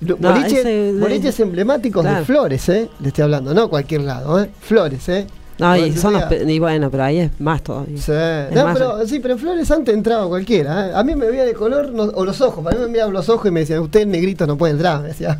No, 0.00 0.16
boliches, 0.18 0.58
ese- 0.60 0.92
boliches 1.00 1.40
emblemáticos 1.40 2.04
de. 2.04 2.24
Flores, 2.24 2.68
¿eh? 2.68 2.88
Le 3.00 3.08
estoy 3.08 3.24
hablando, 3.24 3.54
no 3.54 3.68
cualquier 3.68 4.02
lado, 4.02 4.40
¿eh? 4.40 4.50
Flores, 4.60 5.08
¿eh? 5.08 5.26
No, 5.58 5.76
y, 5.76 5.80
Bueno, 5.80 5.96
son 6.00 6.12
los 6.14 6.24
y 6.48 6.58
bueno, 6.58 6.90
pero 6.90 7.04
ahí 7.04 7.18
es 7.18 7.30
más 7.40 7.62
todavía. 7.62 7.96
Sí. 7.98 8.12
No, 8.54 8.64
más- 8.64 8.74
pero, 8.76 9.06
sí, 9.06 9.20
pero 9.20 9.34
en 9.34 9.40
Flores 9.40 9.70
antes 9.70 9.94
entraba 9.94 10.26
cualquiera. 10.26 10.88
¿eh? 10.88 10.92
A 10.94 11.04
mí 11.04 11.14
me 11.14 11.26
veía 11.30 11.44
de 11.44 11.54
color 11.54 11.90
no- 11.92 12.02
o 12.14 12.24
los 12.24 12.40
ojos. 12.40 12.64
Para 12.64 12.76
mí 12.76 12.82
me 12.82 12.88
miraban 12.90 13.12
los 13.12 13.28
ojos 13.28 13.46
y 13.46 13.50
me 13.52 13.60
decían, 13.60 13.78
usted 13.80 14.04
negrito 14.06 14.46
no 14.48 14.56
puede 14.58 14.72
entrar. 14.72 15.00
Me 15.02 15.08
decía. 15.08 15.38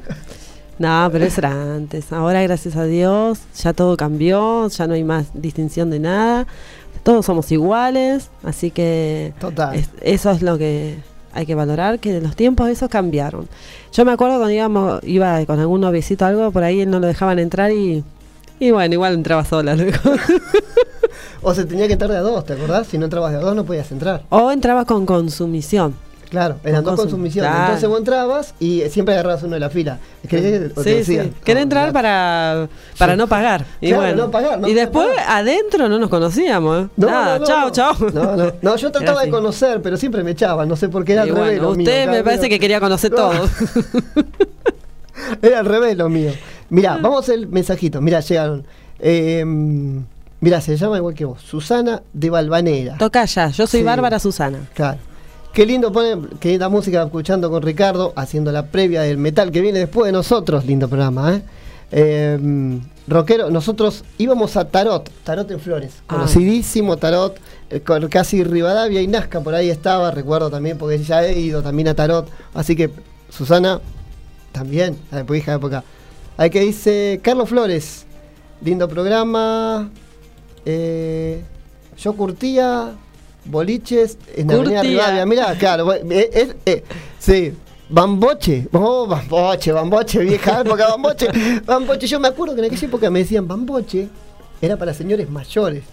No, 0.79 1.09
pero 1.13 1.25
eso 1.25 1.41
era 1.41 1.75
antes. 1.77 2.13
Ahora, 2.13 2.43
gracias 2.43 2.75
a 2.77 2.85
Dios, 2.85 3.39
ya 3.57 3.73
todo 3.73 3.97
cambió, 3.97 4.69
ya 4.69 4.87
no 4.87 4.95
hay 4.95 5.05
más 5.05 5.27
distinción 5.35 5.91
de 5.91 6.01
nada. 6.01 6.47
Todos 7.05 7.27
somos 7.27 7.53
iguales, 7.53 8.31
así 8.43 8.71
que 8.71 9.33
Total. 9.39 9.75
es- 9.77 9.91
eso 10.01 10.31
es 10.31 10.43
lo 10.43 10.59
que 10.59 10.97
hay 11.35 11.47
que 11.47 11.55
valorar, 11.55 11.99
que 12.01 12.21
los 12.21 12.35
tiempos 12.37 12.69
esos 12.69 12.89
cambiaron. 12.89 13.49
Yo 13.93 14.05
me 14.05 14.13
acuerdo 14.13 14.37
cuando 14.39 14.51
íbamos, 14.55 15.01
iba 15.05 15.45
con 15.47 15.61
algún 15.61 15.81
noviecito 15.83 16.25
o 16.25 16.29
algo, 16.29 16.51
por 16.51 16.65
ahí 16.65 16.85
no 16.87 16.99
lo 17.01 17.07
dejaban 17.07 17.39
entrar 17.39 17.71
y, 17.71 18.03
y 18.67 18.71
bueno, 18.71 18.95
igual 18.95 19.15
entraba 19.15 19.45
sola. 19.45 19.75
luego. 19.75 19.99
O 21.45 21.53
se 21.55 21.65
tenía 21.65 21.89
que 21.89 21.95
entrar 21.95 22.09
de 22.09 22.19
a 22.19 22.21
dos, 22.21 22.47
¿te 22.47 22.53
acordás? 22.53 22.87
Si 22.87 22.99
no 22.99 23.07
entrabas 23.07 23.33
de 23.33 23.39
a 23.39 23.41
dos 23.41 23.57
no 23.57 23.65
podías 23.65 23.91
entrar. 23.91 24.23
o 24.29 24.53
entraba 24.53 24.85
con 24.85 25.05
consumición. 25.05 25.93
Claro, 26.31 26.55
eran 26.63 26.85
dos 26.85 26.95
consum- 26.95 27.03
consumiciones. 27.03 27.51
claro. 27.51 27.65
Entonces 27.67 27.89
vos 27.89 27.99
entrabas 27.99 28.55
y 28.61 28.83
siempre 28.91 29.15
agarrabas 29.15 29.43
uno 29.43 29.55
de 29.55 29.61
la 29.61 29.69
fila. 29.69 29.99
¿Querés? 30.29 30.71
Sí, 30.85 31.03
sí. 31.05 31.33
Quería 31.45 31.57
no, 31.57 31.61
entrar 31.65 31.93
para, 31.93 32.69
para 32.97 33.15
Sí. 33.15 33.19
no 33.19 33.27
pagar. 33.27 33.67
Y, 33.81 33.89
Claro, 33.89 34.03
bueno. 34.03 34.17
no 34.27 34.31
pagar, 34.31 34.61
no 34.61 34.69
y 34.69 34.73
después 34.73 35.09
pagar. 35.09 35.25
adentro 35.41 35.89
no 35.89 35.99
nos 35.99 36.09
conocíamos. 36.09 36.85
¿eh? 36.85 36.89
No, 36.97 37.07
Nada, 37.09 37.35
no, 37.35 37.41
no, 37.41 37.47
chao, 37.47 37.67
no. 37.67 37.71
chao. 37.73 38.53
No, 38.63 38.77
yo 38.77 38.93
trataba 38.93 39.03
Era 39.03 39.13
de 39.15 39.21
así. 39.23 39.31
conocer, 39.31 39.83
pero 39.83 39.97
siempre 39.97 40.23
me 40.23 40.31
echaban. 40.31 40.69
No 40.69 40.77
sé 40.77 40.89
por 40.89 41.05
qué 41.05 41.15
era 41.15 41.27
Y 41.27 41.31
al 41.31 41.35
bueno, 41.35 41.47
revés. 41.47 41.61
mío, 41.61 41.71
usted 41.71 42.05
me 42.07 42.11
claro, 42.13 42.25
parece 42.25 42.43
mío. 42.45 42.51
que 42.51 42.61
quería 42.61 42.79
conocer 42.81 43.11
No. 43.11 43.17
todo. 43.17 43.33
Era 45.43 45.61
al 45.61 45.67
revés 45.67 45.97
lo 45.97 46.09
mío. 46.09 46.31
Mirá, 46.73 46.97
vamos 46.97 47.19
a 47.19 47.21
hacer 47.21 47.35
el 47.35 47.49
mensajito. 47.49 48.01
Mirá, 48.01 48.21
llegaron. 48.21 48.65
Eh, 48.99 49.45
mirá, 50.41 50.59
se 50.63 50.75
llama 50.75 50.97
igual 50.97 51.15
que 51.15 51.27
vos. 51.27 51.43
Susana 51.43 52.03
de 52.15 52.31
Valvanera. 52.31 52.97
Toca 52.97 53.27
ya, 53.27 53.49
yo 53.51 53.67
soy 53.67 53.81
Sí. 53.81 53.85
Bárbara 53.85 54.19
Susana. 54.19 54.71
Claro. 54.75 54.99
Qué 55.53 55.67
lindo 55.67 55.93
ponen, 55.93 56.31
qué 56.41 56.49
linda 56.49 56.71
música 56.71 57.03
escuchando 57.03 57.51
con 57.51 57.63
Ricardo, 57.63 58.15
haciendo 58.17 58.53
la 58.53 58.69
previa 58.69 59.03
del 59.03 59.19
metal 59.19 59.51
que 59.51 59.61
viene 59.61 59.81
después 59.81 60.07
de 60.07 60.13
nosotros. 60.13 60.65
Lindo 60.65 60.89
programa, 60.89 61.35
¿eh? 61.37 61.43
Eh, 61.91 62.81
rockero, 63.07 63.51
nosotros 63.51 64.03
íbamos 64.17 64.57
a 64.57 64.65
Tarot, 64.65 65.11
Tarot 65.25 65.51
en 65.51 65.61
Flores. 65.61 65.93
Ah. 66.09 66.15
Conocidísimo 66.15 66.97
Tarot, 66.97 67.39
eh, 67.69 67.81
con 67.81 68.09
casi 68.09 68.45
Rivadavia 68.45 69.03
y 69.03 69.09
Nazca 69.09 69.43
por 69.43 69.55
ahí 69.55 69.69
estaba, 69.69 70.11
recuerdo 70.11 70.49
también, 70.49 70.79
porque 70.79 70.97
ya 71.03 71.23
he 71.23 71.39
ido 71.39 71.63
también 71.63 71.89
a 71.89 71.95
Tarot. 71.95 72.31
Así 72.55 72.75
que, 72.75 72.89
Susana, 73.29 73.79
también, 74.53 74.97
la 75.11 75.21
hija 75.37 75.51
de 75.51 75.57
época. 75.59 75.85
Hay 76.37 76.51
que 76.51 76.61
dice 76.61 77.21
Carlos 77.23 77.49
Flores, 77.49 78.07
lindo 78.63 78.89
programa. 78.89 79.91
Eh, 80.65 81.43
yo 81.99 82.15
curtía 82.15 82.95
boliches 83.45 84.19
en 84.35 84.49
la 84.49 84.55
Avenida. 84.55 84.83
Rivadavia. 84.83 85.27
Mirá, 85.27 85.55
claro, 85.59 85.93
eh, 85.93 86.03
eh, 86.11 86.55
eh, 86.65 86.85
sí. 87.19 87.55
Bamboche, 87.89 88.69
oh, 88.73 89.07
Bamboche, 89.07 89.71
Bamboche, 89.71 90.21
vieja 90.21 90.61
época, 90.65 90.89
Bamboche, 90.89 91.29
Bamboche. 91.67 92.07
Yo 92.07 92.19
me 92.19 92.29
acuerdo 92.29 92.55
que 92.55 92.61
en 92.63 92.67
aquella 92.67 92.87
época 92.87 93.11
me 93.11 93.19
decían 93.19 93.47
Bamboche, 93.47 94.09
era 94.63 94.79
para 94.79 94.95
señores 94.95 95.29
mayores. 95.29 95.85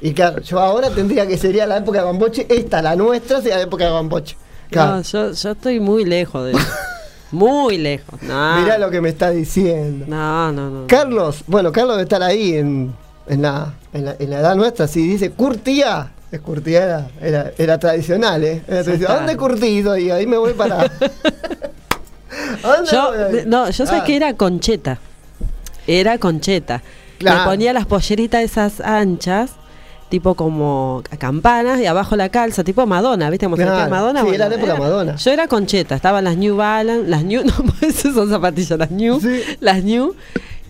Y 0.00 0.12
claro, 0.14 0.40
yo 0.40 0.58
ahora 0.58 0.88
tendría 0.90 1.26
que 1.26 1.36
sería 1.36 1.66
la 1.66 1.76
época 1.76 1.98
de 1.98 2.04
Bamboche, 2.06 2.46
esta, 2.48 2.80
la 2.80 2.96
nuestra, 2.96 3.42
sería 3.42 3.56
la 3.56 3.64
época 3.64 3.84
de 3.84 3.90
Bamboche. 3.90 4.36
Claro. 4.70 4.96
No, 4.96 5.02
yo, 5.02 5.32
yo 5.32 5.50
estoy 5.50 5.78
muy 5.78 6.06
lejos 6.06 6.46
de 6.46 6.52
eso. 6.52 6.60
muy 7.32 7.78
lejos. 7.78 8.22
No, 8.22 8.60
Mirá 8.60 8.78
lo 8.78 8.90
que 8.90 9.00
me 9.00 9.08
está 9.08 9.30
diciendo. 9.30 10.04
no, 10.08 10.52
no, 10.52 10.70
no. 10.70 10.86
Carlos, 10.86 11.42
bueno, 11.46 11.72
Carlos 11.72 11.96
debe 11.96 12.02
estar 12.04 12.22
ahí 12.22 12.54
en, 12.54 12.92
en, 13.26 13.42
la, 13.42 13.74
en, 13.92 14.04
la, 14.04 14.16
en 14.18 14.30
la 14.30 14.38
edad 14.40 14.54
nuestra, 14.54 14.86
si 14.86 15.06
dice 15.06 15.30
curtía, 15.30 16.12
es 16.30 16.40
curtía 16.40 16.84
era, 16.84 17.10
era, 17.20 17.52
era 17.58 17.78
tradicional, 17.78 18.42
¿eh? 18.44 18.62
Era 18.68 18.84
tradicional. 18.84 19.16
¿A 19.16 19.18
¿Dónde 19.20 19.36
curtido? 19.36 19.96
Y 19.98 20.10
ahí 20.10 20.26
me 20.26 20.36
voy 20.38 20.52
para... 20.54 20.80
¿A 22.62 22.68
dónde 22.76 22.90
Yo, 22.90 23.12
voy? 23.30 23.42
no, 23.46 23.68
yo 23.70 23.86
sé 23.86 23.94
Ah, 23.96 24.04
que 24.04 24.16
era 24.16 24.34
concheta. 24.34 24.98
Era 25.86 26.18
concheta. 26.18 26.82
Claro. 27.18 27.40
Me 27.40 27.44
ponía 27.46 27.72
las 27.72 27.86
polleritas 27.86 28.42
esas 28.42 28.80
anchas, 28.80 29.52
tipo 30.12 30.34
como 30.34 31.02
a 31.10 31.16
campanas, 31.16 31.80
y 31.80 31.86
abajo 31.86 32.14
la 32.16 32.28
calza, 32.28 32.62
tipo 32.62 32.86
Madonna, 32.86 33.30
¿viste? 33.30 33.46
Como 33.46 33.56
se 33.56 33.62
Claro. 33.64 33.90
Madonna. 33.90 34.20
Sí, 34.22 34.28
era 34.34 34.48
la 34.50 34.54
época 34.56 34.76
Madonna. 34.76 35.16
Yo 35.16 35.30
era 35.32 35.48
concheta, 35.48 35.94
estaban 35.96 36.22
las 36.24 36.36
New 36.36 36.54
Balance, 36.54 37.08
las 37.08 37.24
New, 37.24 37.42
no, 37.46 37.52
esas 37.80 38.14
son 38.14 38.28
zapatillas, 38.28 38.78
las 38.78 38.90
New, 38.90 39.18
Sí. 39.20 39.40
las 39.60 39.82
New, 39.82 40.14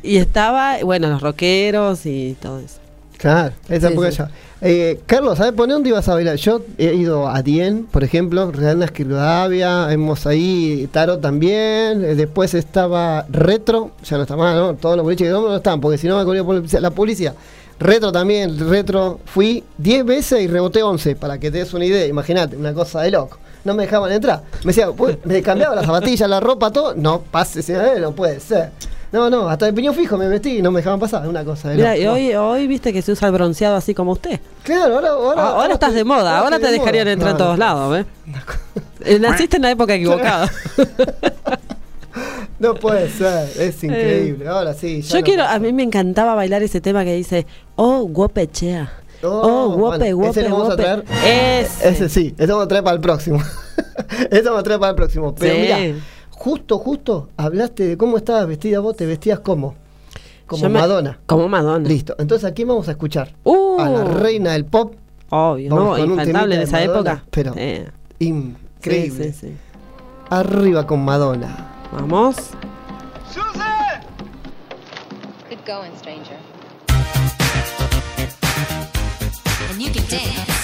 y 0.05 0.17
estaba, 0.19 0.77
bueno, 0.85 1.09
los 1.11 1.21
rockeros 1.21 2.07
y 2.07 2.37
todo 2.41 2.61
eso. 2.61 2.77
Claro, 3.19 3.53
esa 3.69 3.89
Sí, 3.89 3.93
época 3.93 4.11
sí. 4.13 4.19
ya. 4.19 4.31
Eh, 4.65 5.01
Carlos, 5.07 5.39
¿sabes 5.39 5.53
por 5.55 5.69
dónde 5.69 5.89
ibas 5.89 6.09
a 6.09 6.15
bailar? 6.15 6.37
Yo 6.37 6.63
he 6.79 6.95
ido 6.95 7.27
a 7.29 7.43
Dien, 7.43 7.85
por 7.87 8.05
ejemplo, 8.05 8.53
Real 8.53 8.81
Rivadavia, 8.95 9.93
hemos 9.93 10.25
ahí, 10.27 10.89
Taro 10.93 11.19
también, 11.19 12.05
eh, 12.05 12.15
después 12.15 12.55
estaba 12.55 13.27
Retro, 13.29 13.91
ya 14.05 14.17
no 14.19 14.23
está 14.23 14.37
más, 14.37 14.55
¿no? 14.57 14.75
Todos 14.75 14.97
los 14.97 15.05
boliches 15.05 15.27
que 15.27 15.33
no, 15.33 15.43
no 15.43 15.57
están, 15.57 15.81
porque 15.81 15.99
si 15.99 16.07
no 16.07 16.17
me 16.17 16.25
corría 16.25 16.45
por 16.45 16.63
la 16.81 16.91
policía. 16.91 17.35
Retro 17.83 18.13
también, 18.13 18.59
Retro, 18.71 19.21
fui 19.27 19.65
10 19.79 20.05
veces 20.05 20.41
y 20.43 20.47
reboté 20.47 20.83
11, 20.83 21.17
para 21.17 21.39
que 21.39 21.51
te 21.51 21.59
des 21.59 21.75
una 21.75 21.85
idea, 21.85 22.07
imagínate, 22.07 22.57
una 22.57 22.73
cosa 22.73 23.01
de 23.03 23.11
loco. 23.11 23.39
No 23.65 23.75
me 23.75 23.85
dejaban 23.85 24.11
entrar. 24.13 24.43
Me 24.65 24.73
decía, 24.73 24.89
me 25.25 25.43
cambiaba 25.43 25.75
las 25.77 25.87
zapatillas, 25.87 26.29
la 26.29 26.41
ropa, 26.41 26.71
todo. 26.71 26.95
No, 26.97 27.21
pase, 27.21 27.63
no 28.01 28.13
puede 28.13 28.41
ser. 28.41 28.71
No, 29.13 29.29
no, 29.29 29.49
hasta 29.49 29.67
de 29.67 29.73
piñón 29.75 29.95
fijo 29.95 30.17
me 30.17 30.27
vestí 30.27 30.59
y 30.59 30.63
no 30.63 30.71
me 30.71 30.79
dejaban 30.81 30.99
pasar, 30.99 31.29
una 31.29 31.45
cosa. 31.45 31.69
de 31.69 31.77
Mira, 31.77 31.95
loco. 31.95 32.01
y 32.01 32.07
hoy, 32.07 32.35
hoy 32.35 32.67
viste 32.67 32.93
que 32.95 33.03
se 33.03 33.13
usa 33.13 33.29
el 33.29 33.35
bronceado 33.35 33.77
así 33.77 33.95
como 33.95 34.13
usted. 34.13 34.41
Claro, 34.63 34.95
ahora, 34.95 35.09
ahora, 35.11 35.43
Ahora, 35.49 35.75
estás 35.75 35.93
de 35.95 36.03
moda, 36.03 36.39
ahora 36.39 36.59
te 36.59 36.67
de 36.67 36.73
dejarían 36.73 37.05
moda. 37.05 37.13
entrar 37.13 37.31
en 37.33 37.37
No, 37.37 37.45
todos 37.45 37.59
no, 37.59 37.65
lados. 37.65 38.07
Eh, 39.05 39.19
Naciste 39.19 39.57
en 39.57 39.63
la 39.63 39.71
época 39.73 39.95
equivocada. 39.95 40.49
No 42.63 42.75
puede 42.75 43.09
ser, 43.11 43.49
es 43.61 43.83
increíble. 43.85 44.47
Ahora 44.49 44.73
sí. 44.75 45.03
ya 45.03 45.09
Yo 45.15 45.19
no 45.19 45.25
quiero, 45.25 45.43
pasa. 45.43 45.55
a 45.57 45.59
mí 45.59 45.73
me 45.73 45.83
encantaba 45.83 46.35
bailar 46.35 46.63
ese 46.63 46.81
tema 46.81 47.05
que 47.05 47.15
dice, 47.15 47.47
oh, 47.77 48.05
guopechea. 48.07 48.93
Oh, 49.25 49.29
Oh, 49.45 49.77
guape, 49.77 50.05
ese 50.07 50.13
guape, 50.15 50.43
lo 50.49 50.57
vamos 50.59 50.71
a 50.73 50.77
traer. 50.77 51.05
Ese. 51.25 51.89
Ese 51.91 52.09
sí, 52.09 52.35
ese 52.37 52.47
vamos 52.51 52.65
a 52.65 52.69
traer 52.69 52.83
para 52.85 52.95
el 52.97 53.01
próximo. 53.01 53.39
ese 54.31 54.43
vamos 54.43 54.61
a 54.61 54.63
traer 54.65 54.81
para 54.81 54.91
el 54.91 54.97
próximo. 54.97 55.35
Pero 55.35 55.55
Sí. 55.55 55.61
mira, 55.61 55.79
justo, 56.31 56.79
justo 56.79 57.29
hablaste 57.37 57.87
de 57.87 57.97
cómo 57.97 58.17
estabas 58.17 58.47
vestida 58.49 58.81
vos, 58.81 58.97
te 58.97 59.07
vestías 59.07 59.39
como. 59.41 59.75
Como 60.47 60.63
Yo 60.65 60.69
me- 60.71 60.81
Madonna. 60.81 61.21
Como 61.27 61.49
Madonna. 61.49 61.89
Listo. 61.89 62.17
Entonces 62.19 62.45
aquí 62.51 62.65
vamos 62.65 62.89
a 62.89 62.93
escuchar 62.93 63.33
Uh. 63.45 63.79
a 63.81 63.89
la 63.89 64.05
reina 64.05 64.53
del 64.53 64.65
pop. 64.65 64.95
Obvio, 65.31 65.75
Vamos 65.75 65.99
¿no? 66.01 66.05
Infaltable 66.05 66.63
esa 66.63 66.79
de 66.79 66.89
Madonna, 66.89 67.11
época. 67.13 67.27
pero- 67.31 67.55
Eh, 67.57 67.89
Increíble. 68.19 69.33
Sí, 69.33 69.33
sí, 69.33 69.47
sí. 69.49 69.53
Arriba 70.31 70.87
con 70.87 71.05
Madonna. 71.05 71.69
Vamos. 71.93 72.53
Good 75.51 75.65
going, 75.67 75.95
stranger. 75.99 76.39
And 79.69 79.83
you 79.83 79.91
can 79.91 80.07
dance. 80.09 80.62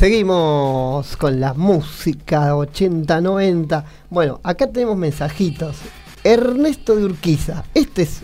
Seguimos 0.00 1.16
con 1.16 1.40
la 1.40 1.54
música 1.54 2.54
80-90. 2.54 3.82
Bueno, 4.10 4.40
acá 4.42 4.66
tenemos 4.66 4.94
mensajitos. 4.94 5.76
Ernesto 6.22 6.94
de 6.96 7.06
Urquiza. 7.06 7.64
Este 7.72 8.02
es 8.02 8.20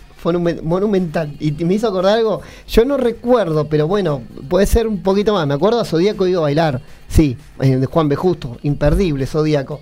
monumental. 0.61 1.35
Y 1.39 1.51
me 1.65 1.73
hizo 1.73 1.87
acordar 1.87 2.19
algo. 2.19 2.41
Yo 2.67 2.85
no 2.85 2.97
recuerdo, 2.97 3.65
pero 3.69 3.87
bueno, 3.87 4.21
puede 4.49 4.67
ser 4.67 4.87
un 4.87 5.01
poquito 5.01 5.33
más. 5.33 5.47
Me 5.47 5.55
acuerdo 5.55 5.79
a 5.79 5.85
Zodíaco 5.85 6.27
iba 6.27 6.37
a 6.37 6.41
bailar. 6.43 6.79
Sí, 7.07 7.35
eh, 7.59 7.77
de 7.77 7.85
Juan 7.87 8.07
B. 8.07 8.17
Justo. 8.17 8.55
Imperdible, 8.61 9.25
Zodíaco. 9.25 9.81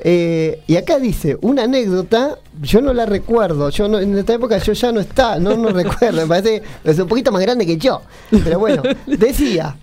Eh, 0.00 0.64
y 0.66 0.74
acá 0.74 0.98
dice, 0.98 1.38
una 1.40 1.62
anécdota, 1.62 2.36
yo 2.60 2.82
no 2.82 2.92
la 2.92 3.06
recuerdo, 3.06 3.70
yo 3.70 3.86
no- 3.86 4.00
en 4.00 4.18
esta 4.18 4.34
época 4.34 4.58
yo 4.58 4.72
ya 4.72 4.90
no 4.90 4.98
está, 4.98 5.38
no 5.38 5.56
no 5.56 5.68
recuerdo, 5.72 6.20
me 6.22 6.26
parece 6.26 6.62
es 6.82 6.98
un 6.98 7.06
poquito 7.06 7.30
más 7.30 7.42
grande 7.42 7.64
que 7.64 7.76
yo. 7.76 8.02
Pero 8.44 8.58
bueno, 8.58 8.82
decía, 9.06 9.76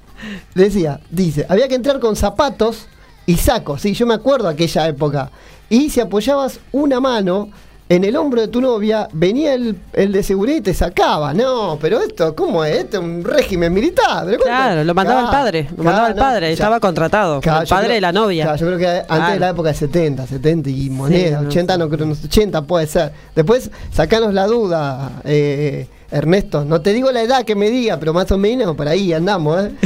decía, 0.53 0.99
dice, 1.09 1.45
había 1.49 1.67
que 1.67 1.75
entrar 1.75 1.99
con 1.99 2.15
zapatos 2.15 2.87
y 3.25 3.35
sacos, 3.37 3.81
sí, 3.81 3.93
yo 3.93 4.05
me 4.05 4.13
acuerdo 4.13 4.47
aquella 4.47 4.87
época. 4.87 5.31
Y 5.69 5.89
si 5.89 5.99
apoyabas 5.99 6.59
una 6.71 6.99
mano 6.99 7.49
en 7.87 8.03
el 8.03 8.15
hombro 8.15 8.41
de 8.41 8.47
tu 8.47 8.61
novia 8.61 9.07
venía 9.13 9.53
el, 9.53 9.77
el 9.93 10.11
de 10.11 10.23
seguridad 10.23 10.57
y 10.57 10.61
te 10.61 10.73
sacaba. 10.73 11.33
No, 11.35 11.77
pero 11.79 11.99
esto, 12.01 12.35
¿cómo 12.35 12.63
es? 12.65 12.77
Esto 12.77 12.97
es 12.97 13.03
un 13.03 13.23
régimen 13.23 13.71
militar. 13.73 14.25
Claro, 14.43 14.83
lo 14.83 14.93
mandaba 14.95 15.21
el 15.21 15.27
padre, 15.27 15.67
lo 15.77 15.83
mandaba 15.83 16.07
el 16.09 16.15
padre, 16.15 16.51
estaba 16.51 16.79
contratado, 16.79 17.35
el 17.37 17.41
padre 17.43 17.67
creo- 17.67 17.93
de 17.93 18.01
la 18.01 18.11
novia. 18.11 18.55
yo 18.55 18.65
creo 18.67 18.77
que 18.79 18.87
antes 19.07 19.33
de 19.33 19.39
la 19.39 19.49
época 19.49 19.69
de 19.69 19.75
70, 19.75 20.25
70 20.27 20.69
y 20.69 20.89
moneda, 20.89 21.41
no 21.41 21.47
80 21.49 21.77
no 21.77 21.89
creo, 21.89 22.05
no, 22.07 22.13
80 22.13 22.61
puede 22.63 22.87
ser. 22.87 23.11
Después, 23.35 23.69
sacanos 23.91 24.33
la 24.33 24.47
duda, 24.47 25.21
eh, 25.23 25.87
Ernesto. 26.11 26.63
No 26.65 26.81
te 26.81 26.93
digo 26.93 27.11
la 27.11 27.21
edad 27.21 27.43
que 27.45 27.55
me 27.55 27.69
diga, 27.69 27.97
pero 27.99 28.13
más 28.13 28.31
o 28.31 28.37
menos 28.37 28.75
por 28.75 28.87
ahí 28.87 29.11
andamos, 29.13 29.63
¿eh? 29.65 29.71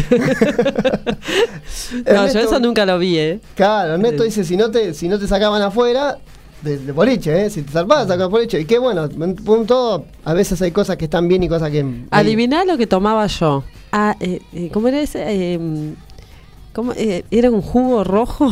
No, 1.91 2.03
yo 2.03 2.11
Ernesto- 2.23 2.39
eso 2.39 2.59
nunca 2.59 2.85
lo 2.85 2.99
vi, 2.99 3.17
¿eh? 3.17 3.39
Claro, 3.55 3.93
Ernesto 3.93 4.23
dice, 4.23 4.43
si 4.43 4.55
no 4.57 4.69
te, 4.69 4.93
si 4.93 5.07
no 5.07 5.17
te 5.17 5.27
sacaban 5.27 5.61
afuera, 5.61 6.17
de, 6.61 6.77
de 6.77 6.91
boliche, 6.91 7.45
¿eh? 7.45 7.49
Si 7.49 7.61
te 7.61 7.71
salvabas, 7.71 8.07
sacaban 8.07 8.31
boliche. 8.31 8.59
Y 8.59 8.65
qué 8.65 8.77
bueno, 8.79 9.05
en 9.05 9.35
punto, 9.35 10.05
a 10.25 10.33
veces 10.33 10.61
hay 10.61 10.71
cosas 10.71 10.97
que 10.97 11.05
están 11.05 11.27
bien 11.27 11.41
y 11.43 11.47
cosas 11.49 11.71
que... 11.71 11.85
Adiviná 12.11 12.65
lo 12.65 12.77
que 12.77 12.85
tomaba 12.85 13.25
yo. 13.27 13.63
Ah, 13.91 14.15
eh, 14.19 14.41
eh, 14.53 14.69
¿Cómo 14.73 14.89
era 14.89 14.99
ese? 14.99 15.23
Eh, 15.25 15.59
¿cómo, 16.73 16.91
eh, 16.95 17.23
¿Era 17.31 17.49
un 17.49 17.61
jugo 17.61 18.03
rojo? 18.03 18.49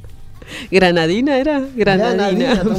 ¿Granadina 0.70 1.36
era? 1.38 1.62
Granadina. 1.76 2.62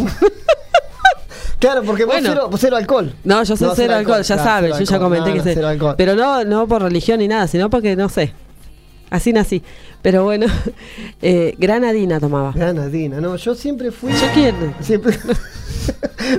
claro, 1.60 1.84
porque 1.84 2.06
vos 2.06 2.14
Bueno. 2.16 2.30
cero, 2.30 2.48
vos 2.50 2.60
cero 2.60 2.78
alcohol. 2.78 3.14
No, 3.24 3.44
yo 3.44 3.56
No, 3.60 3.76
cero 3.76 3.96
alcohol, 3.96 4.22
ya 4.24 4.36
claro, 4.36 4.50
sabes, 4.50 4.80
yo 4.80 4.86
ya 4.86 5.00
comenté 5.00 5.30
No, 5.30 5.34
que 5.34 5.38
no, 5.40 5.44
sé. 5.44 5.54
cero 5.54 5.68
alcohol. 5.68 5.96
Pero 5.98 6.16
no, 6.16 6.44
no 6.46 6.68
por 6.68 6.82
religión 6.82 7.20
ni 7.20 7.28
nada, 7.28 7.48
sino 7.48 7.70
porque 7.70 7.96
no 7.96 8.10
sé. 8.10 8.34
Así 9.10 9.34
nací. 9.34 9.64
Pero 10.02 10.24
bueno, 10.24 10.46
eh, 11.22 11.56
granadina 11.58 12.20
tomaba. 12.20 12.52
Granadina, 12.54 13.20
no, 13.20 13.36
yo 13.36 13.56
siempre 13.56 13.92
fui... 13.92 14.12
¿Yo 14.14 14.28
quién? 14.34 14.56
Siempre... 14.82 15.18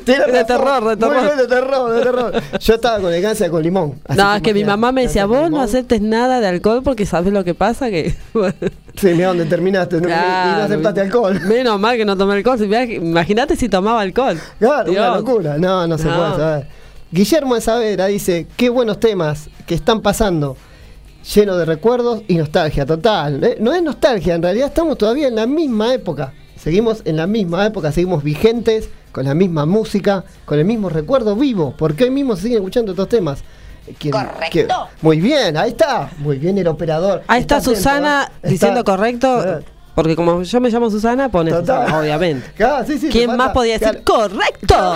De 0.06 0.44
terror, 0.44 0.85
de 0.85 0.96
Muy 0.96 0.96
terror. 0.96 1.24
bien, 1.24 1.37
de 1.38 1.46
terror, 1.48 1.92
de 1.92 2.02
terror. 2.02 2.33
Yo 2.61 2.74
estaba 2.74 3.00
con 3.00 3.06
elegancia 3.12 3.50
con 3.50 3.61
limón. 3.62 3.94
No, 4.14 4.35
es 4.37 4.42
que 4.42 4.54
mi 4.54 4.62
mamá 4.62 4.92
me 4.92 5.02
decía, 5.02 5.26
vos 5.26 5.50
no 5.50 5.61
aceptes 5.61 6.00
nada 6.00 6.38
de 6.38 6.46
alcohol 6.46 6.83
porque 6.85 7.06
sabes 7.06 7.33
lo 7.33 7.42
que 7.42 7.54
pasa 7.54 7.90
que... 7.90 8.14
Sí, 8.96 9.09
mira 9.14 9.28
dónde 9.28 9.46
terminaste. 9.46 9.96
¿no? 9.96 10.02
Y 10.02 10.02
no 10.02 10.09
Claro. 10.16 10.62
aceptaste 10.64 11.00
alcohol. 11.00 11.40
Menos 11.40 11.80
mal 11.80 11.96
que 11.96 12.04
no 12.04 12.16
tomé 12.16 12.35
alcohol. 12.35 12.59
Imagínate 12.62 13.56
si 13.56 13.68
tomaba 13.68 14.02
alcohol. 14.02 14.38
Claro, 14.61 14.92
una 14.92 15.16
locura. 15.16 15.59
No, 15.59 15.87
no 15.88 15.98
se 15.98 16.04
No. 16.04 16.16
puede 16.16 16.30
saber. 16.37 16.66
Guillermo 17.11 17.54
de 17.56 17.61
Saavedra 17.61 18.06
dice, 18.06 18.46
qué 18.56 18.68
buenos 18.68 19.00
temas 19.00 19.48
que 19.66 19.74
están 19.74 20.00
pasando, 20.02 20.56
lleno 21.35 21.56
de 21.56 21.64
recuerdos 21.64 22.22
y 22.28 22.37
nostalgia 22.37 22.87
total. 22.87 23.42
¿eh? 23.44 23.56
No 23.61 23.72
es 23.74 23.83
nostalgia, 23.83 24.35
en 24.35 24.42
realidad 24.42 24.68
estamos 24.68 24.98
todavía 24.98 25.28
en 25.28 25.35
la 25.37 25.46
misma 25.46 25.94
época. 25.94 26.33
Seguimos 26.56 27.02
en 27.04 27.16
la 27.16 27.26
misma 27.26 27.66
época, 27.66 27.90
seguimos 27.92 28.22
vigentes, 28.22 28.88
con 29.12 29.24
la 29.24 29.35
misma 29.35 29.66
música, 29.66 30.24
con 30.44 30.59
el 30.59 30.64
mismo 30.64 30.88
recuerdo 30.88 31.35
vivo, 31.35 31.74
porque 31.76 32.04
hoy 32.04 32.11
mismo 32.11 32.37
se 32.37 32.42
siguen 32.42 32.59
escuchando 32.59 32.92
estos 32.92 33.09
temas. 33.09 33.42
¿Quién- 33.98 34.14
quién- 34.52 34.68
Muy 35.02 35.20
bien, 35.20 35.56
ahí 35.56 35.70
está. 35.70 36.11
Muy 36.18 36.38
bien 36.38 36.56
el 36.59 36.68
operador. 36.68 37.22
Ahí 37.26 37.40
está, 37.40 37.61
Susana 37.61 38.30
¿eh? 38.42 38.48
diciendo 38.50 38.80
Está- 38.80 38.92
correcto. 38.96 39.59
Eh, 39.59 39.64
Porque 39.96 40.14
como 40.14 40.42
yo 40.42 40.61
me 40.61 40.70
llamo 40.70 40.88
Susana, 40.90 41.28
pone 41.28 41.50
Total. 41.50 41.83
Susana, 41.87 42.00
obviamente. 42.00 42.52
Claro, 42.56 42.87
sí, 42.87 42.98
sí, 42.98 43.06
te 43.06 43.12
¿Quién 43.12 43.37
más 43.37 43.50
podía 43.52 43.78
decir 43.78 44.02
claro. 44.04 44.30
correcto? 44.30 44.92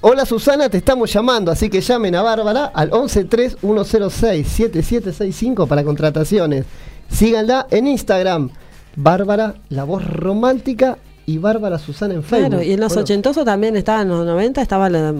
Hola 0.00 0.24
Susana, 0.24 0.68
te 0.68 0.78
estamos 0.78 1.12
llamando, 1.12 1.50
así 1.50 1.68
que 1.68 1.80
llamen 1.80 2.14
a 2.14 2.22
Bárbara 2.22 2.66
al 2.66 2.92
1131067765 2.92 5.66
para 5.66 5.82
contrataciones. 5.82 6.66
Síganla 7.10 7.66
en 7.70 7.88
Instagram, 7.88 8.50
Bárbara, 8.94 9.54
la 9.70 9.82
voz 9.82 10.06
romántica 10.06 10.98
y 11.26 11.38
Bárbara 11.38 11.80
Susana 11.80 12.14
en 12.14 12.22
Facebook. 12.22 12.50
Claro, 12.50 12.62
y 12.62 12.72
en 12.74 12.80
los 12.80 12.90
Bueno, 12.90 13.02
ochentosos 13.02 13.44
también 13.44 13.76
estaba, 13.76 14.02
en 14.02 14.08
los 14.08 14.24
90 14.24 14.62
estaba 14.62 14.88
la, 14.88 15.12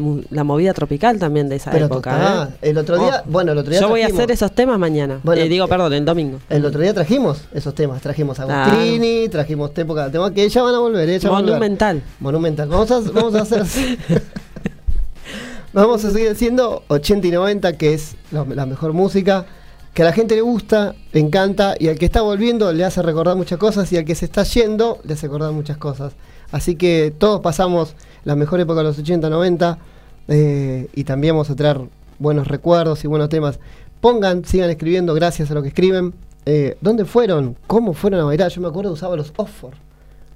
movida 0.45 0.73
tropical 0.75 1.19
también 1.19 1.49
de 1.49 1.57
esa 1.57 1.73
Pero 1.73 1.87
época. 1.87 2.51
¿eh? 2.63 2.71
el 2.71 2.79
otro 2.79 2.99
día- 2.99 3.25
bueno, 3.27 3.51
el 3.53 3.59
otro 3.59 3.73
día 3.73 3.81
Yo 3.81 3.89
voy 3.89 4.03
a 4.03 4.07
hacer 4.07 4.31
esos 4.31 4.53
temas 4.53 4.79
mañana. 4.79 5.19
Bueno, 5.25 5.43
Eh, 5.43 5.49
digo, 5.49 5.65
eh, 5.67 5.69
perdón, 5.69 5.93
el 5.93 6.05
domingo. 6.05 6.39
El 6.49 6.65
otro 6.65 6.81
día 6.81 6.95
trajimos 6.95 7.41
esos 7.53 7.75
temas, 7.75 8.01
trajimos 8.01 8.39
a. 8.39 8.45
Agostini, 8.45 9.29
trajimos 9.29 9.73
época, 9.77 10.09
temas 10.09 10.31
que 10.31 10.49
ya 10.49 10.63
van 10.63 10.77
a 10.77 10.79
volver, 10.79 11.19
ya 11.19 11.29
van 11.29 11.39
a 11.39 11.41
volver. 11.41 11.55
Monumental. 11.55 12.01
Monumental. 12.21 12.69
Vamos 12.69 12.91
a, 12.93 13.01
vamos 13.01 13.35
a 13.35 13.41
hacer. 13.43 13.67
vamos 15.73 16.05
a 16.05 16.11
seguir 16.11 16.31
haciendo 16.31 16.83
80 16.89 17.27
y 17.27 17.31
90, 17.31 17.73
que 17.75 17.95
es 17.95 18.17
la, 18.31 18.67
mejor 18.67 18.93
música, 18.93 19.47
que 19.95 20.03
a 20.03 20.05
la 20.05 20.13
gente 20.13 20.35
le 20.35 20.41
gusta, 20.41 20.95
le 21.13 21.21
encanta, 21.21 21.75
y 21.79 21.89
al 21.89 21.99
que 21.99 22.05
está 22.05 22.23
volviendo 22.23 22.73
le 22.73 22.85
hace 22.85 23.03
recordar 23.03 23.37
muchas 23.37 23.59
cosas, 23.59 23.93
y 23.93 23.97
al 23.97 24.05
que 24.05 24.15
se 24.15 24.25
está 24.25 24.43
yendo 24.45 24.99
le 25.05 25.15
hace 25.15 25.27
recordar 25.27 25.53
muchas 25.53 25.77
cosas. 25.77 26.13
Así 26.51 26.77
que 26.77 27.13
todos 27.17 27.41
pasamos 27.41 27.95
la 28.25 28.37
mejor 28.37 28.61
época 28.61 28.79
de 28.79 28.85
los 28.85 28.99
80, 28.99 29.29
90, 29.29 29.79
eh, 30.29 30.89
y 30.95 31.05
también 31.05 31.35
vamos 31.35 31.51
a 31.51 31.57
traer 31.57 31.81
buenos 32.19 32.49
recuerdos 32.49 33.05
y 33.05 33.09
buenos 33.09 33.29
temas. 33.29 33.59
Pongan, 34.01 34.45
sigan 34.45 34.71
escribiendo, 34.71 35.15
gracias 35.15 35.51
a 35.51 35.55
lo 35.55 35.63
que 35.63 35.69
escriben. 35.69 36.15
Eh, 36.47 36.77
¿Dónde 36.81 37.05
fueron? 37.05 37.57
¿Cómo 37.67 37.93
fueron 37.93 38.21
a 38.21 38.25
bailar? 38.25 38.51
Yo 38.51 38.61
me 38.61 38.69
acuerdo 38.69 38.91
que 38.91 38.95
usaba 38.95 39.17
los 39.17 39.33
Offer. 39.37 39.88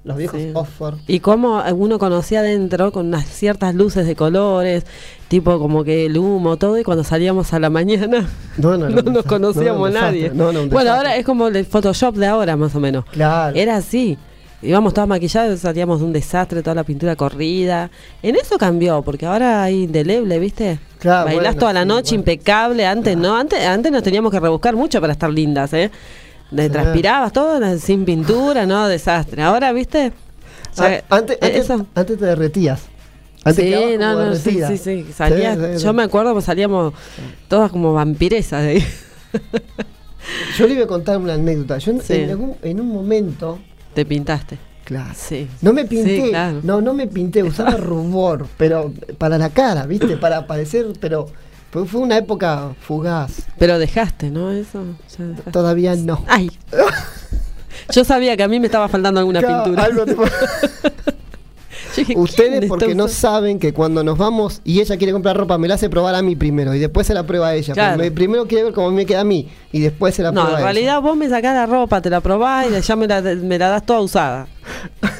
Los 0.03 0.17
viejos 0.17 0.39
Sí. 0.41 0.51
Offer. 0.53 0.95
Y 1.07 1.19
cómo 1.21 1.63
uno 1.75 1.97
conocía 1.97 2.39
adentro 2.39 2.91
con 2.91 3.07
unas 3.07 3.25
ciertas 3.25 3.73
luces 3.73 4.05
de 4.05 4.15
colores, 4.15 4.85
tipo 5.29 5.57
como 5.59 5.83
que 5.83 6.07
el 6.07 6.17
humo, 6.17 6.57
todo, 6.57 6.77
y 6.77 6.83
cuando 6.83 7.03
salíamos 7.03 7.53
a 7.53 7.59
la 7.59 7.69
mañana 7.69 8.27
No, 8.57 8.77
no, 8.77 8.89
no, 8.89 9.01
no, 9.01 9.01
nos 9.11 9.13
no, 9.13 9.23
conocíamos 9.23 9.91
nadie. 9.91 10.29
Bueno, 10.29 10.93
ahora 10.93 11.15
es 11.15 11.25
como 11.25 11.47
el 11.47 11.65
Photoshop 11.65 12.15
de 12.15 12.27
ahora, 12.27 12.57
más 12.57 12.75
o 12.75 12.79
menos. 12.79 13.05
Claro. 13.05 13.55
Era 13.55 13.77
así. 13.77 14.17
Íbamos 14.61 14.93
todas 14.93 15.09
maquilladas, 15.09 15.59
salíamos 15.59 15.99
de 15.99 16.05
un 16.05 16.13
desastre, 16.13 16.61
toda 16.61 16.75
la 16.75 16.85
pintura 16.85 17.17
corrida. 17.17 17.89
En 18.21 18.37
eso 18.37 18.57
cambió, 18.57 19.01
porque 19.01 19.25
ahora 19.25 19.61
hay 19.63 19.83
indeleble, 19.83 20.39
¿viste? 20.39 20.79
Claro, 20.99 21.25
Bailás 21.25 21.43
bueno, 21.43 21.59
toda 21.59 21.73
la 21.73 21.81
sí, 21.81 21.87
noche 21.87 22.09
bueno. 22.11 22.19
impecable. 22.21 22.85
Antes 22.85 23.17
no, 23.17 23.35
antes, 23.35 23.65
antes 23.65 23.91
nos 23.91 24.03
teníamos 24.03 24.31
que 24.31 24.39
rebuscar 24.39 24.73
mucho 24.75 25.01
para 25.01 25.11
estar 25.11 25.29
lindas, 25.29 25.73
¿eh? 25.73 25.91
De- 26.51 26.63
Sí. 26.65 26.69
Transpirabas 26.69 27.33
todo 27.33 27.77
sin 27.79 28.05
pintura, 28.05 28.65
¿no? 28.65 28.87
Desastre. 28.87 29.41
Ahora, 29.41 29.71
¿viste? 29.73 30.11
Ah, 30.77 31.01
antes, 31.09 31.37
eh, 31.41 31.63
antes, 31.95 32.17
te 32.17 32.25
derretías. 32.25 32.81
Antes 33.45 33.65
sí, 33.65 33.97
no, 33.97 34.13
no, 34.15 34.35
sí, 34.35 34.59
sí, 34.67 34.77
sí. 34.77 35.05
Salía, 35.13 35.55
Sí, 35.55 35.61
sí, 35.61 35.77
sí. 35.79 35.83
Yo 35.83 35.93
me 35.93 36.03
acuerdo 36.03 36.33
que 36.35 36.41
salíamos 36.41 36.93
todas 37.47 37.71
como 37.71 37.93
vampiresas 37.93 38.61
de 38.63 38.69
ahí. 38.69 38.87
Yo 40.57 40.67
le 40.67 40.75
iba 40.75 40.83
a 40.85 40.87
contar 40.87 41.17
una 41.17 41.33
anécdota. 41.33 41.77
Yo 41.79 41.91
en- 41.91 42.29
algún- 42.29 42.55
un 42.63 42.87
momento. 42.87 43.59
Te 43.93 44.05
pintaste. 44.05 44.57
Claro. 44.85 45.11
Sí. 45.15 45.47
No 45.61 45.73
me 45.73 45.85
pinté. 45.85 46.29
Claro. 46.29 46.59
No, 46.63 46.81
no 46.81 46.93
me 46.93 47.07
pinté. 47.07 47.43
Usaba 47.43 47.71
rubor. 47.71 48.47
Pero 48.57 48.93
para 49.17 49.37
la 49.37 49.49
cara, 49.49 49.85
¿viste? 49.85 50.17
Para 50.17 50.47
parecer. 50.47 50.87
Pero 50.99 51.27
fue 51.73 51.85
fue 51.87 52.01
una 52.01 52.17
época 52.17 52.69
fugaz. 52.79 53.41
Pero 53.57 53.79
dejaste, 53.79 54.29
¿no? 54.29 54.51
Eso. 54.51 54.83
ya 55.17 55.25
dejaste. 55.25 55.51
Todavía 55.51 55.95
no. 55.95 56.23
Ay. 56.27 56.49
Yo 57.91 58.05
sabía 58.05 58.37
que 58.37 58.43
a 58.43 58.47
mí 58.47 58.59
me 58.59 58.67
estaba 58.67 58.87
faltando 58.87 59.19
alguna 59.19 59.39
Claro, 59.41 59.63
pintura. 59.63 59.83
algo 59.83 60.05
te- 60.05 60.15
Yo 61.95 61.97
dije, 61.97 62.13
Ustedes 62.17 62.59
¿quién 62.59 62.67
porque 62.69 62.95
no 62.95 63.07
saben 63.07 63.59
que 63.59 63.71
cuando 63.71 64.03
nos 64.03 64.17
vamos 64.17 64.61
y 64.63 64.79
ella 64.81 64.97
quiere 64.97 65.13
comprar 65.13 65.37
ropa, 65.37 65.57
me 65.59 65.67
la 65.67 65.75
hace 65.75 65.89
probar 65.91 66.15
a 66.15 66.21
mí 66.23 66.35
primero 66.35 66.73
y 66.73 66.79
después 66.79 67.05
se 67.05 67.13
la 67.13 67.23
prueba 67.25 67.49
a 67.49 67.55
ella. 67.55 67.73
Claro. 67.73 67.95
Porque 67.97 68.09
me- 68.09 68.15
primero 68.15 68.47
quiere 68.47 68.63
ver 68.65 68.73
cómo 68.73 68.89
me 68.91 69.05
queda 69.05 69.19
a 69.21 69.23
mí 69.23 69.47
y 69.71 69.79
después 69.81 70.15
se 70.15 70.23
la 70.23 70.31
No, 70.31 70.41
prueba 70.41 70.59
en 70.59 70.63
a 70.63 70.71
realidad 70.71 71.01
vos 71.01 71.15
me 71.17 71.29
sacás 71.29 71.53
la 71.55 71.65
ropa, 71.67 72.01
te 72.01 72.09
la 72.09 72.21
probás 72.21 72.65
y 72.71 72.81
ya 72.81 72.95
me 72.95 73.07
la, 73.07 73.21
me 73.21 73.57
la 73.59 73.67
das 73.69 73.85
toda 73.85 73.99
usada. 74.01 74.47
ella. 75.01 75.11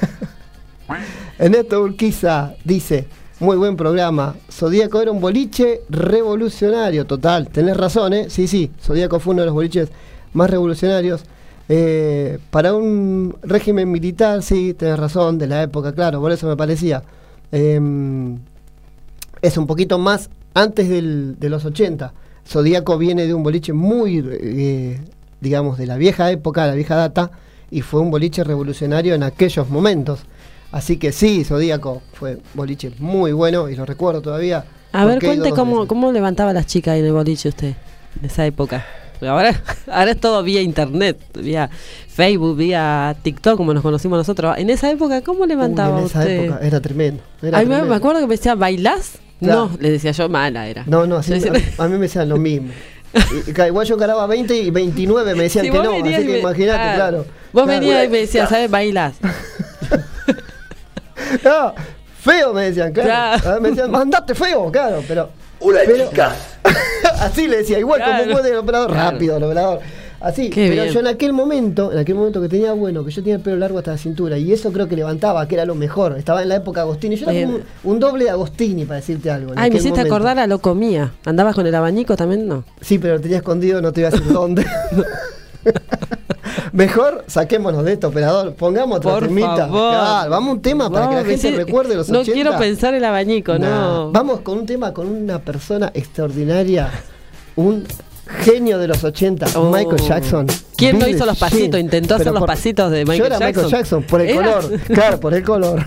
Ernesto 1.40 1.82
Urquiza 1.82 2.54
dice, 2.64 3.08
muy 3.40 3.58
buen 3.58 3.76
programa. 3.76 4.36
Zodíaco 4.52 5.02
era 5.02 5.12
un 5.12 5.20
boliche 5.20 5.82
revolucionario, 5.90 7.06
total. 7.06 7.50
Tenés 7.50 7.76
razón, 7.78 8.14
¿eh? 8.14 8.30
Sí, 8.30 8.48
sí, 8.48 8.72
Zodíaco 8.82 9.20
fue 9.20 9.34
uno 9.34 9.42
de 9.42 9.48
los 9.48 9.56
boliches 9.56 9.90
más 10.34 10.50
revolucionarios. 10.50 11.24
Eh, 11.70 12.40
para 12.52 12.74
un 12.74 13.36
régimen 13.42 13.90
militar, 13.92 14.44
sí, 14.44 14.74
tenés 14.74 15.00
razón, 15.00 15.38
de 15.38 15.48
la 15.48 15.64
época, 15.64 15.94
claro, 15.94 16.20
por 16.20 16.32
eso 16.32 16.48
me 16.48 16.56
parecía. 16.58 17.04
Em, 17.52 18.38
es 19.42 19.58
un 19.58 19.68
poquito 19.68 19.98
más 19.98 20.30
antes 20.54 20.90
del- 20.90 21.38
de 21.40 21.50
los 21.50 21.66
80. 21.66 22.14
Zodíaco 22.48 22.98
viene 22.98 23.26
de 23.28 23.34
un 23.34 23.44
boliche 23.44 23.74
muy, 23.74 24.24
eh, 24.28 25.00
digamos, 25.42 25.78
de 25.78 25.86
la 25.88 25.98
vieja 25.98 26.32
época, 26.32 26.68
la 26.68 26.76
vieja 26.76 26.96
data, 26.96 27.32
y 27.72 27.82
fue 27.82 28.02
un 28.02 28.12
boliche 28.12 28.44
revolucionario 28.44 29.16
en 29.16 29.24
aquellos 29.24 29.70
momentos. 29.70 30.26
Así 30.74 30.98
que 30.98 31.12
sí, 31.14 31.46
Zodíaco 31.46 32.02
fue 32.14 32.40
boliche 32.56 32.92
muy 33.00 33.32
bueno 33.32 33.70
y 33.70 33.76
lo 33.76 33.86
recuerdo 33.86 34.22
todavía. 34.22 34.66
A 34.92 35.06
ver, 35.06 35.20
cuente 35.24 35.52
cómo, 35.52 35.88
cómo 35.88 36.12
levantaba 36.12 36.50
a 36.50 36.54
las 36.54 36.66
chicas 36.66 36.98
en 36.98 37.06
el 37.06 37.14
boliche 37.14 37.48
usted, 37.50 37.74
en 38.20 38.26
esa 38.26 38.46
época. 38.46 38.86
Ahora, 39.22 39.54
ahora 39.92 40.12
es 40.12 40.20
todo 40.20 40.44
vía 40.44 40.62
internet, 40.62 41.18
vía 41.40 41.70
Facebook, 42.10 42.58
vía 42.58 43.16
TikTok, 43.22 43.56
como 43.56 43.74
nos 43.74 43.82
conocimos 43.84 44.18
nosotros. 44.18 44.56
En 44.58 44.70
esa 44.70 44.92
época, 44.92 45.22
¿cómo 45.22 45.44
Uy, 45.44 45.48
levantaba 45.48 46.00
en 46.00 46.06
esa 46.08 46.20
usted? 46.20 46.46
época 46.46 46.60
era 46.66 46.82
tremendo. 46.82 47.24
era 47.42 47.60
me, 47.60 47.64
tremendo. 47.66 47.90
me 47.90 47.96
acuerdo 47.96 48.20
que 48.20 48.28
me 48.28 48.36
decía, 48.36 48.56
¿bailás? 48.56 49.20
Claro. 49.40 49.70
No, 49.72 49.78
le 49.80 49.92
decía 49.92 50.12
yo, 50.12 50.28
mala 50.28 50.68
era. 50.68 50.84
No, 50.88 51.06
no, 51.06 51.18
así 51.18 51.34
a, 51.34 51.84
a 51.84 51.88
mí 51.88 51.94
me 51.94 52.00
decían 52.00 52.28
lo 52.28 52.38
mismo. 52.38 52.70
Igual 53.68 53.86
yo 53.86 53.96
caraba 53.98 54.26
20 54.26 54.58
y 54.58 54.72
29 54.72 55.36
me 55.36 55.44
decían 55.44 55.66
Si 55.66 55.72
que 55.72 55.78
no, 55.78 55.92
así 55.92 56.02
que 56.04 56.20
me- 56.26 56.40
imagínate, 56.40 56.96
claro. 56.96 57.18
Vos 57.54 57.64
Claro. 57.66 57.68
venías 57.80 58.06
y 58.06 58.10
me 58.10 58.18
decías, 58.18 58.50
¿sabes? 58.50 58.70
Bailás. 58.72 59.16
No, 61.44 61.74
Feo 62.20 62.54
me 62.54 62.64
decían, 62.66 62.94
claro. 62.94 63.10
Claro. 63.42 63.58
Ah, 63.58 63.60
Me 63.60 63.70
decían, 63.70 63.92
mandate 63.92 64.34
feo, 64.36 64.72
claro, 64.72 65.04
pero. 65.08 65.30
Hola, 65.60 65.80
pero- 65.86 66.10
chicas. 66.10 66.34
Así 67.20 67.48
le 67.48 67.58
decía, 67.58 67.80
igual 67.80 68.02
Claro. 68.02 68.24
como 68.24 68.36
puede 68.38 68.52
el 68.52 68.58
operador, 68.58 68.92
Claro. 68.92 69.12
rápido 69.12 69.38
el 69.38 69.44
operador. 69.44 69.80
Así, 70.22 70.50
Qué 70.50 70.70
pero 70.70 70.84
bien. 70.84 70.94
yo 70.94 71.00
en 71.02 71.08
aquel 71.08 71.34
momento, 71.34 71.92
en 71.92 71.98
aquel 71.98 72.16
momento 72.16 72.42
que 72.42 72.48
tenía 72.48 72.72
bueno, 72.72 73.04
que 73.04 73.12
yo 73.12 73.22
tenía 73.22 73.36
el 73.36 73.42
pelo 73.42 73.58
largo 73.58 73.78
hasta 73.80 73.92
la 73.92 73.98
cintura, 73.98 74.38
y 74.38 74.54
eso 74.54 74.72
creo 74.72 74.88
que 74.88 74.96
levantaba, 74.96 75.46
que 75.50 75.56
era 75.56 75.66
lo 75.66 75.76
mejor. 75.76 76.18
Estaba 76.18 76.42
en 76.42 76.48
la 76.48 76.56
época 76.56 76.80
Agostini. 76.80 77.18
Yo 77.18 77.30
era 77.30 77.46
como 77.46 77.58
un, 77.58 77.64
un 77.84 78.00
doble 78.00 78.24
de 78.24 78.30
Agostini, 78.30 78.86
para 78.86 79.02
decirte 79.02 79.30
algo. 79.30 79.52
en 79.52 79.60
Ay, 79.60 79.70
me 79.70 79.78
hiciste 79.78 79.98
momento. 80.00 80.16
acordar 80.16 80.40
a 80.40 80.48
lo 80.48 80.60
comía. 80.60 81.12
¿Andabas 81.26 81.54
con 81.56 81.68
el 81.68 81.76
abanico 81.76 82.16
también? 82.16 82.48
No. 82.48 82.64
Sí, 82.80 83.00
pero 83.00 83.16
lo 83.16 83.20
tenía 83.22 83.38
escondido, 83.38 83.82
no 83.82 83.92
te 83.92 84.00
iba 84.00 84.08
a 84.08 84.12
decir 84.12 84.28
dónde. 84.32 84.66
Mejor 86.74 87.24
saquémonos 87.28 87.86
de 87.86 87.94
esto, 87.94 88.08
operador. 88.08 88.54
Pongamos 88.56 88.98
otra 88.98 89.12
Por 89.14 89.24
temita. 89.28 89.68
favor. 89.68 90.30
Vamos 90.30 90.50
a 90.50 90.52
un 90.54 90.62
tema 90.62 90.90
para 90.90 91.08
que 91.08 91.16
la 91.16 91.22
No, 91.22 91.30
gente 91.30 91.52
recuerde 91.52 91.96
los 91.96 92.10
No 92.10 92.20
80. 92.22 92.34
quiero 92.34 92.58
pensar 92.58 92.94
el 92.96 93.06
abanico, 93.06 93.58
Nah. 93.60 93.70
no. 93.70 94.12
Vamos 94.12 94.42
con 94.42 94.58
un 94.58 94.66
tema 94.66 94.92
con 94.92 95.08
una 95.08 95.38
persona 95.40 95.92
extraordinaria, 95.94 96.90
un 97.56 97.86
genio 98.44 98.80
de 98.80 98.88
los 98.88 99.04
80, 99.04 99.46
Oh. 99.56 99.70
Michael 99.72 100.02
Jackson. 100.02 100.48
¿Quién 100.76 100.98
no 100.98 101.08
hizo 101.08 101.28
los 101.28 101.38
Jean. 101.38 101.50
pasitos? 101.52 101.80
Intentó 101.80 102.16
hacer 102.16 102.32
los 102.34 102.44
pasitos 102.44 102.90
de 102.90 103.02
Yo 103.02 103.12
Michael 103.12 103.34
era 103.34 103.46
Michael 103.46 103.54
Jackson. 103.68 103.72
Jackson, 103.72 104.04
por 104.04 104.22
el 104.22 104.30
¿Era? 104.30 104.54
color. 104.62 104.80
Claro, 104.88 105.20
por 105.20 105.34
el 105.36 105.44
color. 105.44 105.86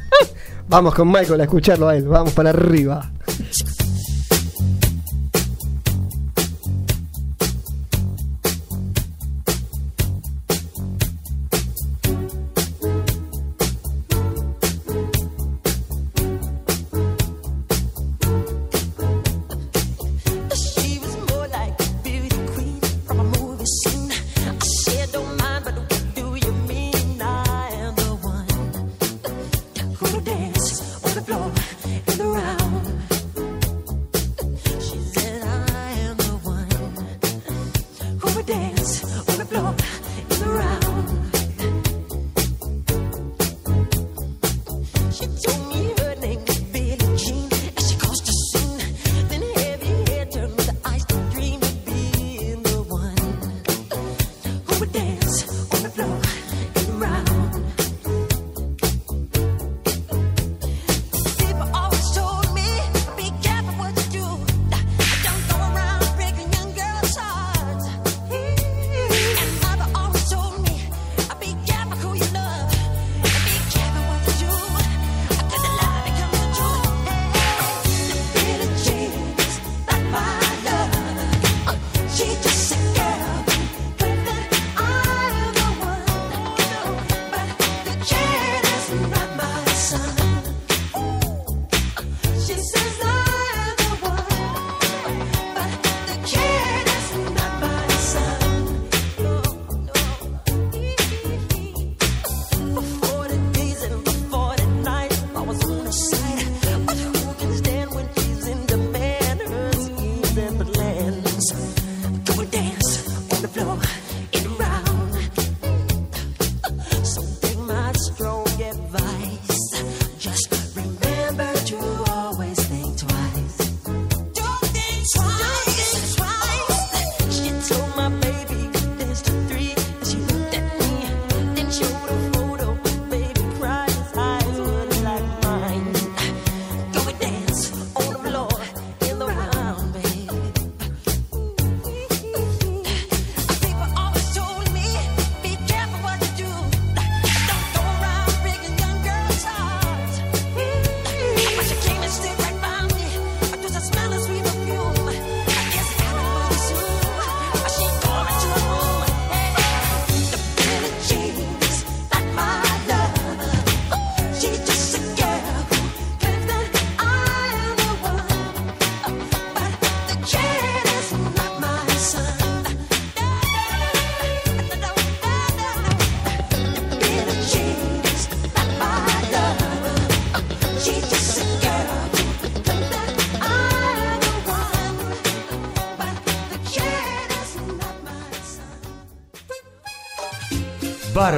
vamos 0.68 0.94
con 0.94 1.08
Michael 1.10 1.40
a 1.40 1.44
escucharlo 1.44 1.88
a 1.88 1.96
él, 1.96 2.06
vamos 2.06 2.34
para 2.34 2.50
arriba. 2.50 3.10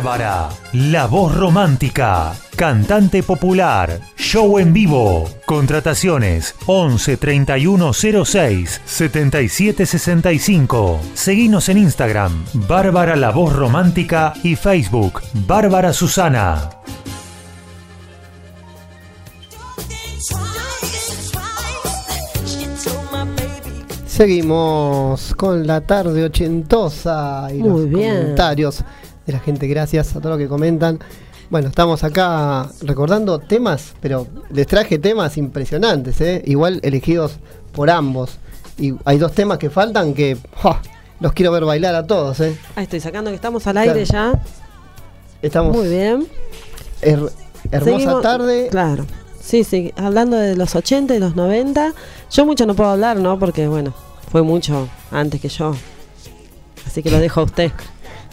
Bárbara, 0.00 0.48
la 0.72 1.06
voz 1.06 1.36
romántica, 1.36 2.32
cantante 2.56 3.22
popular, 3.22 4.00
show 4.16 4.58
en 4.58 4.72
vivo. 4.72 5.28
Contrataciones 5.44 6.54
11 6.64 7.18
31 7.18 7.92
06 7.92 8.80
77 8.82 9.84
65. 9.84 11.00
Seguinos 11.12 11.68
en 11.68 11.76
Instagram, 11.76 12.46
Bárbara 12.66 13.14
la 13.14 13.30
voz 13.30 13.52
romántica 13.54 14.32
y 14.42 14.56
Facebook, 14.56 15.20
Bárbara 15.46 15.92
Susana. 15.92 16.70
Seguimos 24.06 25.34
con 25.34 25.66
la 25.66 25.80
tarde 25.80 26.24
ochentosa 26.24 27.48
y 27.52 27.58
Muy 27.58 27.68
los 27.82 27.88
bien. 27.88 28.16
comentarios 28.16 28.84
de 29.30 29.38
la 29.38 29.44
gente. 29.44 29.66
Gracias 29.66 30.10
a 30.16 30.20
todos 30.20 30.30
los 30.30 30.38
que 30.38 30.48
comentan. 30.48 30.98
Bueno, 31.50 31.68
estamos 31.68 32.04
acá 32.04 32.68
recordando 32.82 33.38
temas, 33.40 33.94
pero 34.00 34.26
les 34.50 34.66
traje 34.66 34.98
temas 34.98 35.36
impresionantes, 35.36 36.20
¿eh? 36.20 36.42
igual 36.46 36.78
elegidos 36.84 37.38
por 37.72 37.90
ambos. 37.90 38.38
Y 38.78 38.94
hay 39.04 39.18
dos 39.18 39.32
temas 39.32 39.58
que 39.58 39.68
faltan 39.68 40.14
que 40.14 40.36
los 41.20 41.32
quiero 41.32 41.50
ver 41.52 41.64
bailar 41.64 41.94
a 41.96 42.06
todos. 42.06 42.38
¿eh? 42.40 42.56
Ahí 42.76 42.84
estoy 42.84 43.00
sacando 43.00 43.30
que 43.30 43.34
estamos 43.34 43.66
al 43.66 43.76
aire 43.78 44.04
ya. 44.04 44.40
Estamos 45.42 45.76
Muy 45.76 45.88
bien. 45.88 46.26
her- 47.02 47.30
hermosa 47.70 47.84
Seguimos- 47.98 48.22
tarde. 48.22 48.68
Claro. 48.70 49.06
Sí, 49.42 49.64
sí, 49.64 49.92
hablando 49.96 50.36
de 50.36 50.54
los 50.54 50.76
80 50.76 51.16
y 51.16 51.18
los 51.18 51.34
90. 51.34 51.92
Yo 52.30 52.46
mucho 52.46 52.64
no 52.66 52.74
puedo 52.74 52.90
hablar, 52.90 53.16
¿no? 53.16 53.38
Porque, 53.38 53.66
bueno, 53.66 53.92
fue 54.30 54.42
mucho 54.42 54.86
antes 55.10 55.40
que 55.40 55.48
yo. 55.48 55.74
Así 56.86 57.02
que 57.02 57.10
lo 57.10 57.18
dejo 57.18 57.40
a 57.40 57.44
usted. 57.44 57.72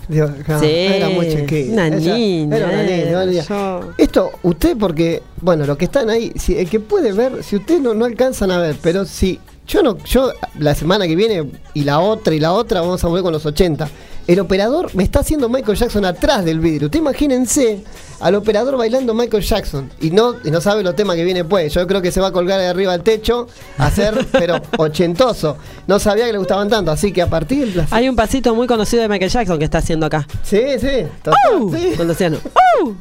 Dios, 0.07 0.31
claro, 0.45 0.61
Sí, 0.61 0.69
era 0.71 1.09
muy 1.09 1.27
chiquita. 1.27 1.73
una 1.73 1.87
Ella 1.87 2.15
niña, 2.15 2.57
Era 2.57 2.67
una 2.67 2.83
niña, 2.83 3.25
niña. 3.25 3.43
yo- 3.43 3.93
Esto, 3.97 4.31
usted, 4.43 4.77
porque, 4.77 5.21
bueno, 5.41 5.65
los 5.65 5.77
que 5.77 5.85
están 5.85 6.09
ahí, 6.09 6.31
si, 6.37 6.57
el 6.57 6.69
que 6.69 6.79
puede 6.79 7.11
ver, 7.11 7.43
si 7.43 7.57
ustedes 7.57 7.81
no, 7.81 7.93
no 7.93 8.05
alcanzan 8.05 8.51
a 8.51 8.57
ver, 8.59 8.77
pero 8.81 9.03
si 9.05 9.39
yo 9.67 9.83
no, 9.83 9.97
yo 10.05 10.31
la 10.59 10.73
semana 10.73 11.07
que 11.07 11.15
viene 11.15 11.51
y 11.73 11.83
la 11.83 11.99
otra 11.99 12.33
y 12.33 12.39
la 12.39 12.53
otra 12.53 12.81
vamos 12.81 13.03
a 13.03 13.07
volver 13.07 13.23
con 13.23 13.33
los 13.33 13.45
80. 13.45 13.89
El 14.25 14.39
operador 14.41 14.93
me 14.93 15.03
está 15.03 15.19
haciendo 15.19 15.47
Michael 15.47 15.77
Jackson 15.77 16.03
atrás 16.03 16.43
del 16.43 16.59
vidrio. 16.59 16.87
Usted 16.87 16.99
imagínense 16.99 17.83
al 18.19 18.35
operador 18.35 18.77
bailando 18.77 19.13
Michael 19.13 19.43
Jackson 19.43 19.89
y 20.01 20.09
no, 20.11 20.35
y 20.43 20.51
no 20.51 20.59
sabe 20.59 20.83
los 20.83 20.95
temas 20.95 21.15
que 21.15 21.23
viene 21.23 21.45
pues. 21.45 21.73
Yo 21.73 21.85
creo 21.87 22.01
que 22.01 22.11
se 22.11 22.19
va 22.19 22.27
a 22.27 22.31
colgar 22.31 22.59
de 22.59 22.67
arriba 22.67 22.91
del 22.93 23.03
techo 23.03 23.47
a 23.77 23.87
hacer, 23.87 24.25
pero 24.31 24.55
ochentoso. 24.77 25.57
No 25.87 25.99
sabía 25.99 26.25
que 26.25 26.33
le 26.33 26.37
gustaban 26.39 26.69
tanto, 26.69 26.91
así 26.91 27.11
que 27.11 27.21
a 27.21 27.29
partir 27.29 27.67
de 27.67 27.75
las 27.75 27.93
Hay 27.93 28.09
un 28.09 28.15
pasito 28.15 28.53
muy 28.55 28.67
conocido 28.67 29.01
de 29.01 29.09
Michael 29.09 29.31
Jackson 29.31 29.59
que 29.59 29.65
está 29.65 29.77
haciendo 29.77 30.05
acá. 30.05 30.27
Sí, 30.43 30.61
sí, 30.79 31.05
total, 31.23 31.39
¡Au! 31.53 31.75
sí. 31.75 31.93
Con 31.95 32.07
Luciano. 32.07 32.37
¡Au! 32.81 32.95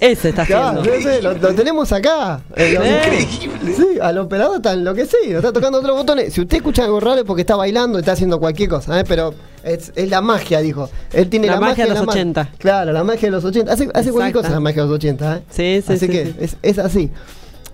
Ese 0.00 0.30
está 0.30 0.42
haciendo. 0.42 0.82
sí, 0.84 0.90
sí, 1.02 1.08
lo, 1.22 1.34
lo 1.34 1.54
tenemos 1.54 1.92
acá. 1.92 2.40
Eh, 2.56 2.72
lo- 2.72 2.84
Increíble. 2.86 3.74
Sí, 3.76 3.98
al 4.00 4.16
operador 4.18 4.56
está 4.56 4.72
enloquecido, 4.72 5.36
está 5.38 5.52
tocando 5.52 5.78
otros 5.78 5.94
botones. 5.96 6.32
Si 6.32 6.40
usted 6.40 6.56
escucha 6.56 6.84
algo 6.84 7.00
raro 7.00 7.18
es 7.20 7.24
porque 7.24 7.42
está 7.42 7.54
bailando, 7.56 7.98
está 7.98 8.12
haciendo 8.12 8.40
cualquier 8.40 8.70
cosa, 8.70 8.98
¿eh? 8.98 9.04
pero 9.06 9.34
es, 9.62 9.92
es 9.94 10.08
la 10.08 10.22
magia, 10.22 10.60
dijo. 10.60 10.88
Él 11.12 11.28
tiene 11.28 11.48
La 11.48 11.54
la, 11.54 11.60
magia 11.60 11.84
de 11.84 11.90
la 11.90 11.96
los 11.96 12.06
ma- 12.06 12.12
80. 12.12 12.50
Claro, 12.58 12.92
la 12.92 13.04
magia 13.04 13.28
de 13.28 13.30
los 13.32 13.44
80. 13.44 13.70
Hace, 13.72 13.90
hace 13.92 14.10
cualquier 14.10 14.32
cosa 14.42 14.50
la 14.50 14.60
magia 14.60 14.82
de 14.82 14.88
los 14.88 14.96
80, 14.96 15.36
¿eh? 15.36 15.42
Sí, 15.50 15.82
sí, 15.86 15.92
Así 15.92 16.06
sí, 16.06 16.08
que 16.12 16.24
sí. 16.26 16.34
Es, 16.40 16.56
es 16.62 16.78
así. 16.78 17.10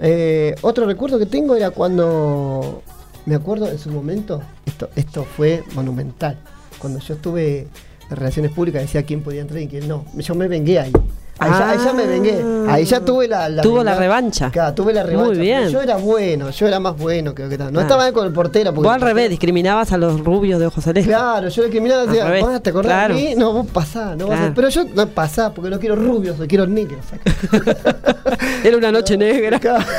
Eh, 0.00 0.54
otro 0.62 0.84
recuerdo 0.86 1.18
que 1.18 1.26
tengo 1.26 1.54
era 1.54 1.70
cuando. 1.70 2.82
Me 3.24 3.34
acuerdo 3.34 3.68
en 3.68 3.78
su 3.78 3.90
momento, 3.90 4.40
esto, 4.66 4.88
esto 4.94 5.24
fue 5.36 5.64
monumental. 5.74 6.38
Cuando 6.78 7.00
yo 7.00 7.14
estuve 7.14 7.66
en 8.10 8.16
relaciones 8.16 8.52
públicas, 8.52 8.82
decía 8.82 9.02
quién 9.04 9.22
podía 9.22 9.40
entrar 9.40 9.60
y 9.60 9.66
quién 9.68 9.88
no. 9.88 10.04
Yo 10.14 10.34
me 10.36 10.46
vengué 10.48 10.78
ahí. 10.78 10.92
Ahí, 11.38 11.50
ya, 11.50 11.70
ahí 11.70 11.78
ya 11.84 11.92
me 11.92 12.06
vengué. 12.06 12.42
Ahí 12.68 12.84
ya 12.86 13.00
tuve 13.00 13.28
la. 13.28 13.48
la 13.50 13.60
Tuvo 13.62 13.84
la 13.84 13.94
revancha. 13.94 14.50
Claro, 14.50 14.74
tuve 14.74 14.94
la 14.94 15.02
Muy 15.02 15.10
revancha. 15.10 15.30
pero 15.32 15.40
bien. 15.42 15.68
Yo 15.68 15.82
era 15.82 15.96
bueno, 15.96 16.48
yo 16.50 16.66
era 16.66 16.80
más 16.80 16.96
bueno 16.96 17.34
que 17.34 17.42
lo 17.44 17.48
que 17.50 17.58
tal. 17.58 17.72
No 17.74 17.80
Ah. 17.80 17.82
estaba 17.82 18.10
con 18.12 18.26
el 18.26 18.32
portero. 18.32 18.72
porque 18.72 18.86
Vos 18.86 18.94
al 18.94 19.02
revés, 19.02 19.28
discriminabas 19.28 19.92
a 19.92 19.98
los 19.98 20.18
rubios 20.20 20.58
de 20.58 20.66
ojos 20.66 20.82
celestes. 20.82 21.14
Claro, 21.14 21.48
yo 21.48 21.62
discriminaba 21.62 22.02
Al 22.02 22.08
decía, 22.08 22.24
revés. 22.24 22.44
"Ah, 22.48 22.60
¿te 22.60 22.70
acordás 22.70 22.90
Claro. 22.92 23.14
de 23.16 23.20
mí? 23.20 23.34
No, 23.36 23.52
vos 23.52 23.66
pasá, 23.70 24.16
no 24.16 24.28
vas 24.28 24.40
a-. 24.40 24.52
Pero 24.54 24.68
yo 24.70 24.84
no 24.94 25.06
pasá, 25.08 25.52
porque 25.52 25.68
no 25.70 25.78
quiero 25.78 25.94
rubios, 25.96 26.38
yo 26.38 26.46
quiero 26.46 26.66
negros. 26.66 27.04
Era 28.64 28.76
una 28.78 28.90
noche 28.90 29.16
negra. 29.16 29.58
Claro. 29.58 29.84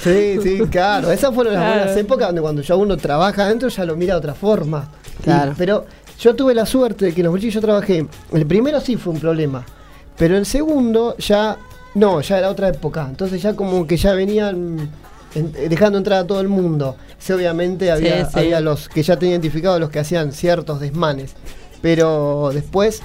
Sí, 0.00 0.38
sí, 0.42 0.60
claro. 0.70 1.10
Esas 1.10 1.34
fueron 1.34 1.54
las 1.54 1.62
Claro. 1.62 1.78
buenas 1.80 1.96
épocas 1.96 2.28
donde 2.28 2.40
cuando 2.40 2.62
ya 2.62 2.76
uno 2.76 2.96
trabaja 2.96 3.44
adentro 3.44 3.68
ya 3.68 3.84
lo 3.84 3.96
mira 3.96 4.14
de 4.14 4.18
otra 4.18 4.32
forma. 4.34 4.88
Y- 5.18 5.22
Claro. 5.24 5.54
pero 5.58 5.86
yo 6.20 6.36
tuve 6.36 6.54
la 6.54 6.64
suerte 6.66 7.06
de 7.06 7.12
que 7.12 7.20
en 7.20 7.24
los 7.24 7.32
bolsillos 7.32 7.54
yo 7.54 7.60
trabajé. 7.60 8.06
El 8.32 8.46
primero 8.46 8.80
sí 8.80 8.96
fue 8.96 9.12
un 9.14 9.18
problema. 9.20 9.64
Pero 10.18 10.36
el 10.36 10.46
segundo 10.46 11.16
ya. 11.18 11.56
No, 11.94 12.20
ya 12.20 12.38
era 12.38 12.50
otra 12.50 12.68
época. 12.68 13.06
Entonces 13.08 13.40
ya 13.42 13.54
como 13.54 13.86
que 13.86 13.96
ya 13.96 14.12
venían 14.12 14.90
en- 15.34 15.52
dejando 15.68 15.98
entrar 15.98 16.20
a 16.20 16.26
todo 16.26 16.40
el 16.40 16.48
mundo. 16.48 16.96
Sí, 17.18 17.32
obviamente 17.32 17.90
había, 17.90 18.24
Sí, 18.26 18.30
sí. 18.34 18.38
había 18.40 18.60
los 18.60 18.88
que 18.88 19.02
ya 19.02 19.16
tenía 19.16 19.34
identificado 19.34 19.78
los 19.80 19.90
que 19.90 19.98
hacían 19.98 20.32
ciertos 20.32 20.80
desmanes. 20.80 21.32
Pero 21.80 22.50
después, 22.52 23.02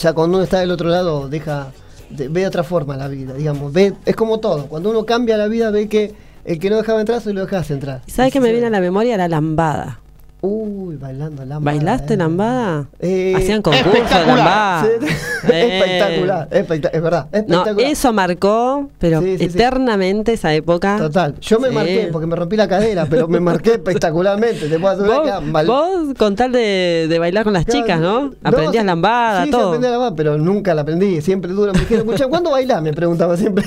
ya 0.00 0.12
cuando 0.12 0.36
uno 0.38 0.44
está 0.44 0.60
del 0.60 0.70
otro 0.70 0.88
lado, 0.88 1.28
deja. 1.28 1.72
de- 2.10 2.28
ve 2.28 2.40
de 2.40 2.46
otra 2.46 2.62
forma 2.64 2.96
la 2.96 3.06
vida, 3.08 3.34
digamos. 3.34 3.70
Ve, 3.72 3.92
es 4.06 4.16
como 4.16 4.40
todo. 4.40 4.66
Cuando 4.66 4.88
uno 4.90 5.04
cambia 5.04 5.36
la 5.36 5.46
vida, 5.46 5.70
ve 5.70 5.88
que 5.90 6.14
el 6.46 6.58
que 6.58 6.70
no 6.70 6.76
dejaba 6.78 7.00
entrar, 7.00 7.20
se 7.20 7.34
lo 7.34 7.42
dejabas 7.42 7.70
entrar. 7.70 8.00
¿Y 8.06 8.10
sabes 8.10 8.32
qué 8.32 8.40
me 8.40 8.50
viene 8.50 8.66
a 8.68 8.70
la 8.70 8.80
memoria? 8.80 9.16
La 9.18 9.28
lambada. 9.28 10.00
Uy, 10.40 10.94
bailando 10.96 11.44
lambada. 11.44 11.60
¿Bailaste 11.76 12.14
eh. 12.14 12.16
lambada? 12.16 12.86
Eh, 13.00 13.34
Hacían 13.36 13.60
concursos 13.60 13.92
de 13.92 14.26
lambada. 14.26 14.84
Sí, 14.84 15.06
Eh. 15.52 15.78
espectacular, 15.78 16.48
espectac- 16.50 16.90
es 16.92 17.02
verdad, 17.02 17.26
No, 17.32 17.38
espectacular. 17.38 17.90
eso 17.90 18.12
marcó, 18.12 18.90
pero 18.98 19.20
Sí, 19.20 19.32
sí, 19.32 19.38
sí. 19.38 19.44
eternamente 19.56 20.32
esa 20.34 20.52
época. 20.54 20.96
Total, 20.98 21.34
yo 21.40 21.58
me 21.58 21.68
Sí. 21.70 21.74
marqué 21.74 22.08
porque 22.12 22.26
me 22.26 22.36
rompí 22.36 22.56
la 22.56 22.68
cadera, 22.68 23.06
pero 23.10 23.26
me 23.28 23.40
marqué 23.40 23.70
espectacularmente. 23.74 24.68
Te 24.68 24.78
puedo 24.78 24.94
asegurar 24.94 25.42
Vos, 25.42 25.62
que 25.62 25.66
vos 25.66 26.14
con 26.18 26.36
tal 26.36 26.52
de, 26.52 27.06
de 27.08 27.18
bailar 27.18 27.42
con 27.44 27.52
las 27.52 27.64
Claro, 27.64 27.80
chicas, 27.80 28.00
¿no? 28.00 28.32
Aprendías 28.44 28.82
sí, 28.82 28.86
lambada, 28.86 29.40
sí, 29.40 29.46
sí, 29.46 29.50
todo. 29.50 29.66
aprendí 29.68 29.86
a 29.86 29.90
lambada, 29.90 30.14
pero 30.14 30.38
nunca 30.38 30.72
la 30.74 30.82
aprendí. 30.82 31.20
Siempre 31.20 31.50
duro. 31.52 31.72
Me 31.72 31.80
dijeron, 31.80 32.06
¿cuándo 32.30 32.50
bailás? 32.50 32.80
Me 32.82 32.92
preguntaba 32.92 33.36
siempre. 33.36 33.64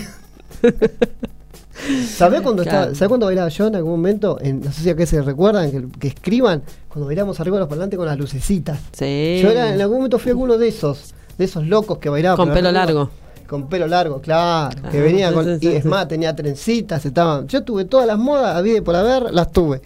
¿Sabés 2.07 2.41
cuándo, 2.41 2.63
Claro. 2.63 2.77
estaba- 2.79 2.95
¿sabés 2.95 3.07
cuándo 3.09 3.25
bailaba 3.25 3.49
yo 3.49 3.67
en 3.67 3.75
algún 3.75 3.91
momento? 3.91 4.37
En, 4.41 4.61
no 4.61 4.71
sé 4.71 4.81
si 4.83 4.89
a 4.89 4.95
qué 4.95 5.05
se 5.05 5.21
recuerdan, 5.21 5.71
que, 5.71 5.87
que 5.99 6.07
escriban, 6.09 6.61
cuando 6.87 7.07
bailamos 7.07 7.39
arriba 7.39 7.57
de 7.57 7.61
los 7.61 7.69
parlantes 7.69 7.97
con 7.97 8.05
las 8.05 8.17
lucecitas. 8.17 8.79
Sí. 8.91 9.39
Yo 9.41 9.49
era, 9.49 9.73
en 9.73 9.81
algún 9.81 9.97
momento 9.97 10.19
fui 10.19 10.29
alguno 10.31 10.57
de 10.57 10.67
esos, 10.67 11.13
de 11.37 11.45
esos 11.45 11.65
locos 11.65 11.97
que 11.97 12.09
bailaban. 12.09 12.37
Con 12.37 12.53
pelo 12.53 12.69
arriba- 12.69 12.85
largo. 12.85 13.09
Con 13.47 13.67
pelo 13.67 13.85
largo, 13.87 14.21
claro. 14.21 14.73
que 14.91 14.99
Ah, 14.99 15.01
venía 15.03 15.33
con. 15.33 15.43
sí, 15.45 15.57
sí, 15.59 15.67
y 15.73 15.75
es 15.75 15.83
más, 15.85 16.07
tenía 16.07 16.33
trencitas, 16.35 17.05
estaban. 17.05 17.47
Yo 17.47 17.63
tuve 17.63 17.83
todas 17.85 18.07
las 18.07 18.17
modas, 18.17 18.55
había 18.55 18.81
por 18.81 18.95
haber, 18.95 19.33
las 19.33 19.51
tuve. 19.51 19.81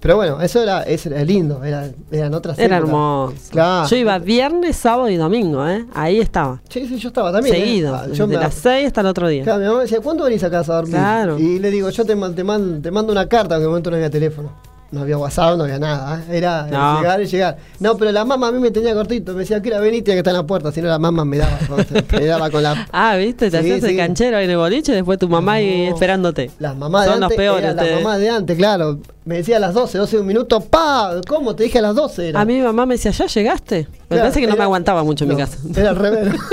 Pero 0.00 0.16
bueno, 0.16 0.40
eso 0.40 0.62
era, 0.62 0.82
eso 0.82 1.10
era 1.10 1.22
lindo, 1.22 1.62
era, 1.62 1.90
eran 2.10 2.32
otras 2.32 2.58
Era 2.58 2.78
épocas. 2.78 2.88
hermoso. 2.88 3.34
Claro. 3.50 3.88
Yo 3.88 3.96
iba 3.96 4.18
viernes, 4.18 4.76
sábado 4.76 5.10
y 5.10 5.16
domingo, 5.16 5.66
¿eh? 5.68 5.84
Ahí 5.94 6.20
estaba. 6.20 6.62
Sí, 6.70 6.86
sí, 6.88 6.96
yo 6.96 7.08
estaba 7.08 7.30
también. 7.30 7.54
¿eh? 7.54 7.58
Seguido. 7.58 8.06
Desde 8.06 8.26
me, 8.26 8.34
las 8.36 8.54
6 8.54 8.86
hasta 8.86 9.02
el 9.02 9.06
otro 9.06 9.28
día. 9.28 9.44
Claro, 9.44 9.58
mi 9.58 9.66
mamá 9.66 9.76
me 9.78 9.82
decía, 9.82 10.00
¿cuándo 10.00 10.24
venís 10.24 10.42
a 10.42 10.50
casa 10.50 10.72
a 10.72 10.76
dormir? 10.76 10.94
Claro. 10.94 11.38
Y 11.38 11.58
le 11.58 11.70
digo, 11.70 11.90
yo 11.90 12.04
te, 12.04 12.16
te, 12.16 12.44
mando, 12.44 12.80
te 12.80 12.90
mando 12.90 13.12
una 13.12 13.28
carta, 13.28 13.56
porque 13.56 13.64
en 13.64 13.68
momento 13.68 13.90
no 13.90 13.96
había 13.96 14.10
teléfono. 14.10 14.50
No 14.92 15.02
había 15.02 15.16
WhatsApp, 15.18 15.56
no 15.56 15.62
había 15.64 15.78
nada. 15.78 16.20
¿eh? 16.28 16.38
Era 16.38 16.66
No. 16.66 16.98
llegar 17.00 17.22
y 17.22 17.26
llegar. 17.26 17.56
No, 17.78 17.96
pero 17.96 18.10
la 18.10 18.24
mamá 18.24 18.48
a 18.48 18.52
mí 18.52 18.58
me 18.58 18.72
tenía 18.72 18.92
cortito. 18.92 19.32
Me 19.34 19.40
decía, 19.40 19.62
que 19.62 19.68
era 19.68 19.78
venir, 19.78 20.02
tenía 20.02 20.16
que 20.16 20.18
estar 20.18 20.32
en 20.32 20.38
la 20.38 20.46
puerta. 20.46 20.72
Si 20.72 20.82
no, 20.82 20.88
la 20.88 20.98
mamá 20.98 21.24
me 21.24 21.38
daba. 21.38 21.58
me 22.12 22.26
daba 22.26 22.50
con 22.50 22.62
la. 22.64 22.88
Ah, 22.90 23.14
¿viste? 23.16 23.50
Te 23.52 23.62
Sí, 23.62 23.70
hacías 23.70 23.80
sí. 23.82 23.90
el 23.92 23.96
canchero 23.96 24.36
ahí 24.38 24.46
en 24.46 24.50
el 24.50 24.56
boliche 24.56 24.90
y 24.90 24.96
después 24.96 25.16
tu 25.20 25.28
mamá 25.28 25.52
ahí 25.54 25.86
No. 25.88 25.94
esperándote. 25.94 26.50
Las 26.58 26.76
mamás 26.76 27.04
de 27.06 27.10
Son 27.12 27.20
los 27.20 27.26
antes. 27.26 27.36
peores 27.36 27.62
eran 27.64 27.76
las 27.76 28.02
mamás 28.02 28.18
de 28.18 28.30
antes, 28.30 28.56
claro. 28.56 28.98
Me 29.24 29.36
decía 29.36 29.58
a 29.58 29.60
las 29.60 29.74
12, 29.74 29.96
12 29.98 30.16
de 30.16 30.20
un 30.22 30.26
minuto. 30.26 30.60
¡Pa! 30.60 31.12
¿Cómo? 31.28 31.54
Te 31.54 31.62
dije 31.64 31.78
a 31.78 31.82
las 31.82 31.94
12. 31.94 32.30
Era. 32.30 32.40
A 32.40 32.44
mí 32.44 32.54
mi 32.54 32.62
mamá 32.62 32.84
me 32.84 32.94
decía, 32.94 33.12
¿ya 33.12 33.26
llegaste? 33.26 33.86
Me 33.86 33.86
Claro, 34.08 34.22
parece 34.24 34.40
que 34.40 34.46
no 34.48 34.56
me 34.56 34.64
aguantaba 34.64 35.04
mucho 35.04 35.24
en 35.24 35.30
mi 35.30 35.36
casa. 35.36 35.56
Era 35.76 35.90
al 35.90 35.96
revés. 35.96 36.34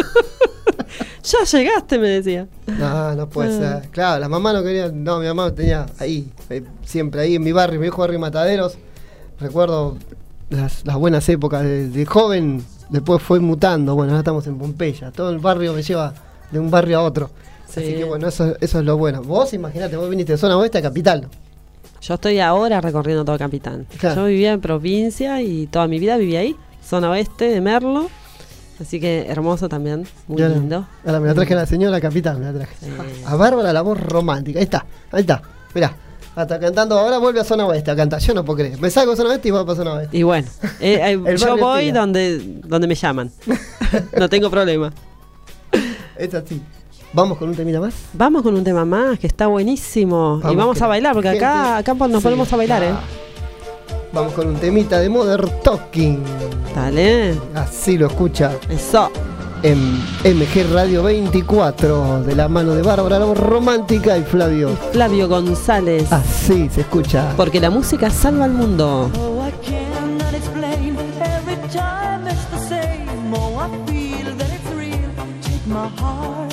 ya 1.28 1.57
llegaste, 1.59 1.99
me 1.99 2.09
decía. 2.09 2.47
No, 2.67 3.15
no 3.15 3.28
puede 3.30 3.49
Ah. 3.65 3.82
ser. 3.82 3.89
Claro, 3.91 4.19
la 4.19 4.30
mamá 4.30 4.53
no 4.53 4.63
quería. 4.63 4.89
No, 4.89 5.19
mi 5.19 5.28
mamá 5.28 5.53
tenía 5.53 5.86
ahí, 5.99 6.32
eh, 6.49 6.63
siempre 6.86 7.21
ahí 7.21 7.36
en 7.36 7.43
mi 7.43 7.51
barrio, 7.51 7.80
mi 7.80 7.84
viejo 7.84 8.01
barrio 8.01 8.19
Mataderos. 8.19 8.78
Recuerdo 9.39 9.97
las, 10.49 10.86
las 10.86 10.95
buenas 10.97 11.28
épocas 11.30 11.63
de, 11.63 11.89
de 11.89 12.05
joven, 12.05 12.63
después 12.89 13.21
fue 13.21 13.39
mutando. 13.39 13.93
Bueno, 13.95 14.11
ahora 14.13 14.19
estamos 14.21 14.47
en 14.47 14.57
Pompeya. 14.57 15.11
Todo 15.11 15.30
el 15.30 15.39
barrio 15.39 15.73
me 15.73 15.84
lleva 15.84 16.13
de 16.51 16.59
un 16.59 16.71
barrio 16.71 16.99
a 16.99 17.03
otro. 17.03 17.30
Sí. 17.67 17.82
Así 17.82 17.93
que 17.95 18.03
bueno, 18.05 18.28
eso, 18.28 18.55
eso 18.61 18.80
es 18.80 18.86
lo 18.86 18.97
bueno. 18.97 19.21
Vos 19.21 19.53
imagínate, 19.53 19.97
vos 19.97 20.09
viniste 20.09 20.32
de 20.34 20.38
zona 20.38 20.57
oeste 20.57 20.78
a 20.78 20.82
capital. 20.82 21.28
Yo 22.01 22.13
estoy 22.13 22.39
ahora 22.39 22.80
recorriendo 22.80 23.25
todo 23.25 23.38
Capitán. 23.38 23.86
Claro. 23.97 24.21
Yo 24.21 24.28
vivía 24.28 24.53
en 24.53 24.61
provincia 24.61 25.41
y 25.41 25.67
toda 25.67 25.88
mi 25.88 25.99
vida 25.99 26.15
viví 26.15 26.36
ahí, 26.36 26.55
zona 26.88 27.09
oeste 27.09 27.49
de 27.49 27.59
Merlo. 27.59 28.07
Así 28.80 28.99
que 28.99 29.25
hermoso 29.28 29.67
también, 29.67 30.05
muy 30.28 30.41
lindo. 30.41 30.86
Ahora 31.05 31.19
me 31.19 31.28
la 31.28 31.34
traje 31.34 31.53
a 31.53 31.57
la 31.57 31.65
señora 31.65 31.99
capital, 31.99 32.38
me 32.39 32.45
la 32.45 32.53
traje. 32.53 32.75
Sí. 32.80 32.91
A 33.25 33.36
Bárbara 33.36 33.73
la 33.73 33.82
voz 33.82 33.99
romántica. 33.99 34.59
Ahí 34.59 34.65
está, 34.65 34.86
ahí 35.11 35.21
está. 35.21 35.41
Mirá. 35.73 35.95
Hasta 36.36 36.59
cantando, 36.59 36.99
ahora 36.99 37.17
vuelve 37.17 37.39
a 37.39 37.43
zona 37.43 37.65
oeste 37.65 37.89
a 37.89 37.95
cantar. 37.95 38.19
Yo 38.19 38.36
no 38.36 38.45
puedo 38.45 38.57
creer. 38.57 38.80
Me 38.80 38.91
salgo 38.91 39.11
de 39.11 39.17
zona 39.17 39.30
oeste 39.32 39.47
y 39.47 39.51
voy 39.51 39.63
para 39.65 39.75
zona 39.75 39.93
oeste. 39.93 40.15
Y 40.15 40.21
bueno, 40.21 40.47
eh, 40.80 41.17
eh, 41.25 41.36
yo 41.38 41.57
voy 41.57 41.86
tira. 41.86 42.01
donde, 42.01 42.38
donde 42.63 42.86
me 42.86 42.93
llaman. 42.93 43.32
no 44.19 44.30
tengo 44.30 44.51
problema. 44.51 44.93
Es 46.15 46.34
así. 46.36 46.61
Vamos 47.13 47.39
con 47.39 47.49
un 47.49 47.55
temita 47.55 47.80
más. 47.80 47.95
Vamos 48.13 48.43
con 48.43 48.53
un 48.53 48.63
tema 48.63 48.86
más 48.86 49.17
que 49.17 49.25
está 49.25 49.47
buenísimo. 49.47 50.39
y 50.43 50.55
Vamos 50.55 50.78
que 50.78 50.84
a 50.84 50.88
bailar, 50.88 51.13
porque 51.13 51.30
acá, 51.30 51.78
acá 51.78 51.95
nos 51.95 52.21
Sí, 52.21 52.23
ponemos 52.23 52.53
a 52.53 52.55
bailar, 52.57 52.84
¿eh? 52.84 52.93
Vamos 54.18 54.34
con 54.34 54.47
un 54.47 54.55
temita 54.55 54.99
de 54.99 55.09
Modern 55.09 55.47
Talking. 55.63 56.24
Dale. 56.74 57.36
Así 57.53 57.99
lo 57.99 58.07
escucha 58.07 58.51
Eso. 58.68 59.11
en 59.61 59.78
MG 60.24 60.74
Radio 60.74 61.03
24 61.03 62.24
de 62.24 62.36
la 62.36 62.47
mano 62.47 62.74
de 62.74 62.82
Bárbara, 62.82 63.20
la 63.20 63.26
voz 63.26 63.38
romántica 63.38 64.18
y 64.18 64.24
Flavio. 64.24 64.70
Flavio 64.91 65.28
González. 65.30 66.11
Así 66.11 66.68
se 66.68 66.82
escucha. 66.82 67.32
Porque 67.38 67.59
la 67.59 67.70
música 67.70 68.09
salva 68.09 68.45
al 68.45 68.53
mundo. 68.53 69.11
Oh, 69.20 69.47
I 69.47 69.51
cannot 69.63 70.34
explain. 70.34 70.97
Every 71.22 71.57
time 71.72 72.28
it's 72.28 72.43
the 72.49 72.68
same. 72.68 73.32
Oh, 73.36 73.59
I 73.59 73.70
feel 73.91 74.36
that 74.36 74.49
it's 74.51 74.72
real. 74.76 75.11
Take 75.43 75.68
my 75.68 75.89
heart. 76.01 76.51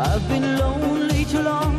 I've 0.00 0.28
been 0.28 0.58
lonely 0.58 1.24
too 1.26 1.42
long. 1.42 1.75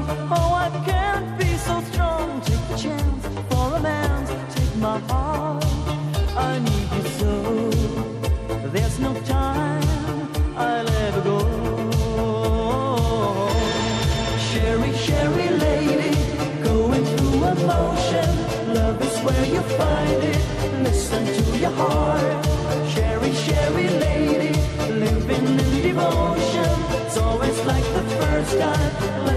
your 21.60 21.72
heart. 21.72 22.43
Cherry, 22.89 23.32
cherry 23.32 23.89
lady, 23.89 24.53
living 24.89 25.60
in 25.60 25.82
devotion. 25.82 26.70
It's 27.05 27.18
always 27.18 27.58
like 27.66 27.84
the 27.84 28.03
first 28.20 28.60
time. 28.60 29.37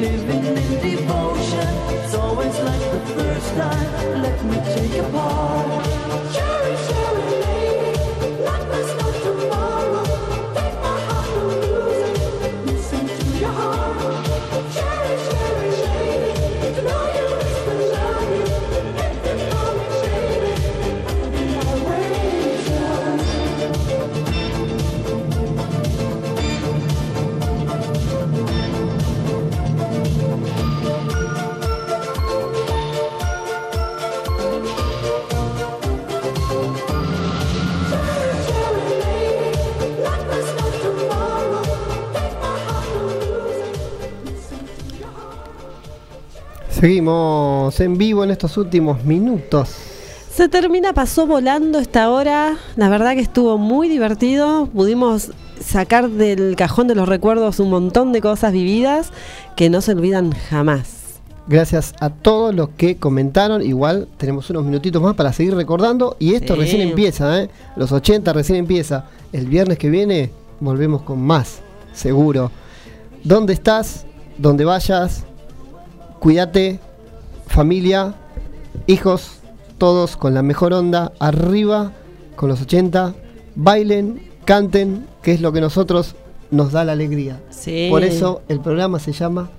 Living 0.00 0.44
in 0.44 0.80
devotion. 0.80 1.68
It's 1.96 2.14
always 2.14 2.58
like 2.60 2.84
the 2.92 3.00
first 3.14 3.48
time. 3.54 4.22
Let 4.22 4.44
me 4.44 4.56
take 4.74 4.85
Seguimos 46.86 47.80
en 47.80 47.98
vivo 47.98 48.22
en 48.22 48.30
estos 48.30 48.56
últimos 48.56 49.02
minutos. 49.02 49.70
Se 50.32 50.48
termina, 50.48 50.92
pasó 50.92 51.26
volando 51.26 51.80
esta 51.80 52.08
hora. 52.12 52.58
La 52.76 52.88
verdad 52.88 53.14
que 53.14 53.22
estuvo 53.22 53.58
muy 53.58 53.88
divertido. 53.88 54.68
Pudimos 54.72 55.32
sacar 55.60 56.08
del 56.08 56.54
cajón 56.54 56.86
de 56.86 56.94
los 56.94 57.08
recuerdos 57.08 57.58
un 57.58 57.70
montón 57.70 58.12
de 58.12 58.20
cosas 58.20 58.52
vividas 58.52 59.10
que 59.56 59.68
no 59.68 59.80
se 59.80 59.94
olvidan 59.94 60.30
jamás. 60.30 61.18
Gracias 61.48 61.92
a 61.98 62.08
todos 62.10 62.54
los 62.54 62.68
que 62.68 62.98
comentaron. 62.98 63.62
Igual 63.62 64.06
tenemos 64.16 64.48
unos 64.50 64.64
minutitos 64.64 65.02
más 65.02 65.16
para 65.16 65.32
seguir 65.32 65.56
recordando. 65.56 66.14
Y 66.20 66.34
esto 66.34 66.54
Sí. 66.54 66.60
recién 66.60 66.82
empieza, 66.82 67.42
¿eh? 67.42 67.50
Los 67.74 67.90
80 67.90 68.32
recién 68.32 68.60
empieza. 68.60 69.06
El 69.32 69.46
viernes 69.48 69.76
que 69.78 69.90
viene 69.90 70.30
volvemos 70.60 71.02
con 71.02 71.20
más, 71.20 71.62
seguro. 71.92 72.52
¿Dónde 73.24 73.54
estás? 73.54 74.06
Donde 74.38 74.64
vayas. 74.64 75.24
Cuídate, 76.26 76.80
familia, 77.46 78.16
hijos, 78.88 79.38
todos 79.78 80.16
con 80.16 80.34
la 80.34 80.42
mejor 80.42 80.72
onda. 80.72 81.12
Arriba 81.20 81.92
con 82.34 82.48
los 82.48 82.62
80. 82.62 83.14
Bailen, 83.54 84.28
canten, 84.44 85.06
que 85.22 85.34
es 85.34 85.40
lo 85.40 85.52
que 85.52 85.60
nosotros 85.60 86.16
nos 86.50 86.72
da 86.72 86.82
la 86.82 86.90
alegría. 86.90 87.40
Sí. 87.50 87.86
Por 87.90 88.02
eso 88.02 88.42
el 88.48 88.58
programa 88.58 88.98
se 88.98 89.12
llama 89.12 89.50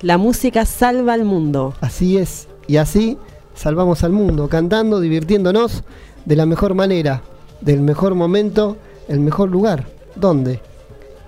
La 0.00 0.16
música 0.16 0.64
salva 0.64 1.12
al 1.12 1.26
mundo. 1.26 1.74
Así 1.82 2.16
es, 2.16 2.48
y 2.66 2.78
así 2.78 3.18
salvamos 3.54 4.02
al 4.02 4.12
mundo, 4.12 4.48
cantando, 4.48 5.00
divirtiéndonos 5.00 5.84
de 6.24 6.34
la 6.34 6.46
mejor 6.46 6.72
manera, 6.72 7.24
del 7.60 7.82
mejor 7.82 8.14
momento, 8.14 8.78
el 9.06 9.20
mejor 9.20 9.50
lugar. 9.50 9.84
¿Dónde? 10.14 10.60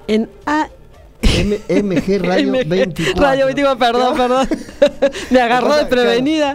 En 0.07 0.31
A. 0.47 0.71
M- 1.41 1.83
MG 1.83 2.19
Radio 2.27 2.53
MG 2.53 2.69
24. 2.69 3.23
Radio 3.23 3.47
24, 3.47 3.79
perdón, 3.79 4.17
perdón. 4.17 4.49
Me 5.31 5.41
agarró 5.41 5.69
claro, 5.69 5.89